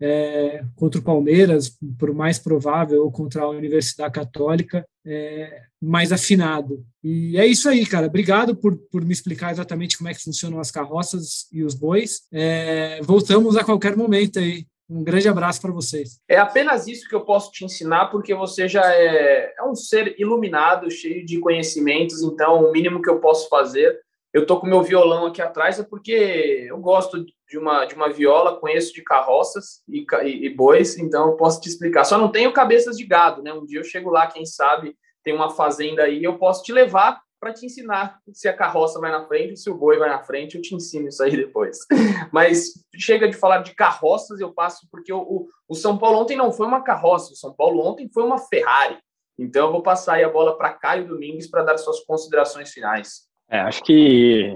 [0.00, 6.84] é, contra o Palmeiras, por mais provável, ou contra a Universidade Católica, é, mais afinado.
[7.02, 8.06] E é isso aí, cara.
[8.06, 12.22] Obrigado por, por me explicar exatamente como é que funcionam as carroças e os bois.
[12.32, 14.66] É, voltamos a qualquer momento aí.
[14.88, 16.20] Um grande abraço para vocês.
[16.28, 20.14] É apenas isso que eu posso te ensinar, porque você já é, é um ser
[20.18, 23.98] iluminado, cheio de conhecimentos, então o mínimo que eu posso fazer
[24.34, 28.12] eu tô com meu violão aqui atrás é porque eu gosto de uma, de uma
[28.12, 32.02] viola, conheço de carroças e, e, e bois, então eu posso te explicar.
[32.04, 33.52] Só não tenho cabeças de gado, né?
[33.52, 37.22] Um dia eu chego lá, quem sabe, tem uma fazenda aí, eu posso te levar
[37.38, 40.56] para te ensinar se a carroça vai na frente, se o boi vai na frente,
[40.56, 41.78] eu te ensino isso aí depois.
[42.32, 46.36] Mas chega de falar de carroças, eu passo porque o, o, o São Paulo ontem
[46.36, 48.98] não foi uma carroça, o São Paulo ontem foi uma Ferrari.
[49.38, 53.32] Então eu vou passar aí a bola para Caio Domingues para dar suas considerações finais.
[53.50, 54.54] É, acho que,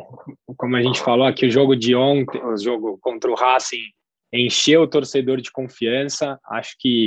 [0.56, 3.84] como a gente falou aqui, o jogo de ontem, o jogo contra o Racing,
[4.32, 6.38] encheu o torcedor de confiança.
[6.46, 7.06] Acho que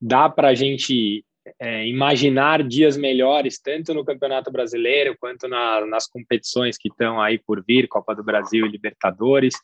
[0.00, 1.24] dá para a gente
[1.58, 7.38] é, imaginar dias melhores, tanto no Campeonato Brasileiro quanto na, nas competições que estão aí
[7.38, 9.54] por vir Copa do Brasil e Libertadores.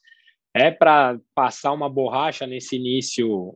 [0.55, 3.55] É para passar uma borracha nesse início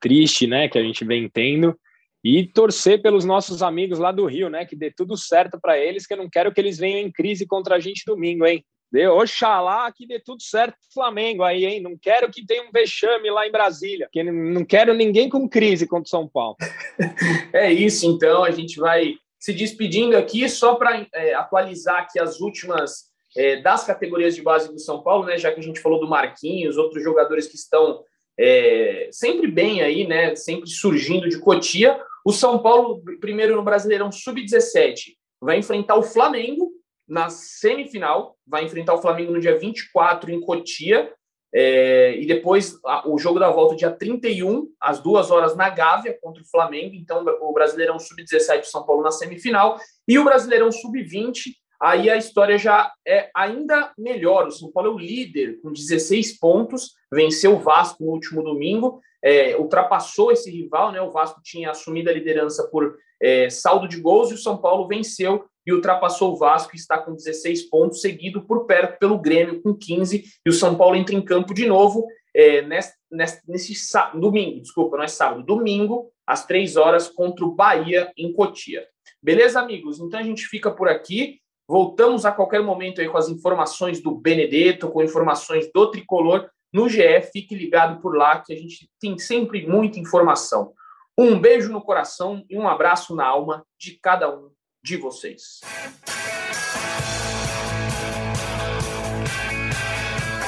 [0.00, 1.78] triste né, que a gente vem tendo
[2.22, 4.64] e torcer pelos nossos amigos lá do Rio, né?
[4.66, 7.46] Que dê tudo certo para eles, que eu não quero que eles venham em crise
[7.46, 8.64] contra a gente domingo, hein?
[8.92, 11.80] Dê, oxalá que dê tudo certo pro Flamengo aí, hein?
[11.80, 15.86] Não quero que tenha um vexame lá em Brasília, que não quero ninguém com crise
[15.86, 16.56] contra o São Paulo.
[17.54, 22.40] é isso, então, a gente vai se despedindo aqui, só para é, atualizar aqui as
[22.40, 25.38] últimas é, das categorias de base do São Paulo, né?
[25.38, 28.02] Já que a gente falou do Marquinhos, outros jogadores que estão
[28.38, 30.34] é, sempre bem aí, né?
[30.34, 31.98] Sempre surgindo de Cotia.
[32.24, 36.70] O São Paulo, primeiro no Brasileirão Sub-17, vai enfrentar o Flamengo
[37.08, 41.12] na semifinal, vai enfrentar o Flamengo no dia 24 em Cotia,
[41.52, 46.16] é, e depois a, o jogo da volta dia 31, às duas horas na Gávea,
[46.20, 46.94] contra o Flamengo.
[46.94, 51.50] Então, o Brasileirão Sub-17 São Paulo na semifinal, e o Brasileirão Sub-20,
[51.80, 54.46] aí a história já é ainda melhor.
[54.46, 59.00] O São Paulo é o líder, com 16 pontos, venceu o Vasco no último domingo,
[59.22, 61.00] é, ultrapassou esse rival, né?
[61.00, 64.88] O Vasco tinha assumido a liderança por é, saldo de gols e o São Paulo
[64.88, 69.74] venceu e ultrapassou o Vasco, está com 16 pontos, seguido por perto pelo Grêmio com
[69.74, 73.74] 15, e o São Paulo entra em campo de novo é, nesse, nesse,
[74.14, 78.86] domingo, desculpa, não é sábado, domingo, às três horas, contra o Bahia em Cotia.
[79.22, 80.00] Beleza, amigos?
[80.00, 81.38] Então a gente fica por aqui.
[81.68, 86.88] Voltamos a qualquer momento aí com as informações do Benedetto, com informações do Tricolor no
[86.88, 87.22] GE.
[87.32, 90.72] Fique ligado por lá que a gente tem sempre muita informação.
[91.18, 94.50] Um beijo no coração e um abraço na alma de cada um
[94.82, 95.60] de vocês.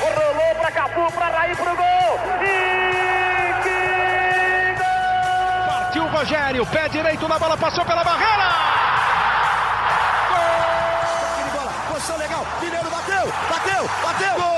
[0.00, 2.18] Rolou para Cafu, para Raí, pro gol.
[2.42, 3.78] E que
[4.78, 5.66] gol!
[5.68, 8.48] Partiu o Rogério, pé direito na bola, passou pela barreira.
[10.30, 11.52] Gol!
[11.52, 12.46] Bola, posição legal.
[12.62, 14.34] Mineiro bateu, bateu, bateu.
[14.42, 14.51] Gol!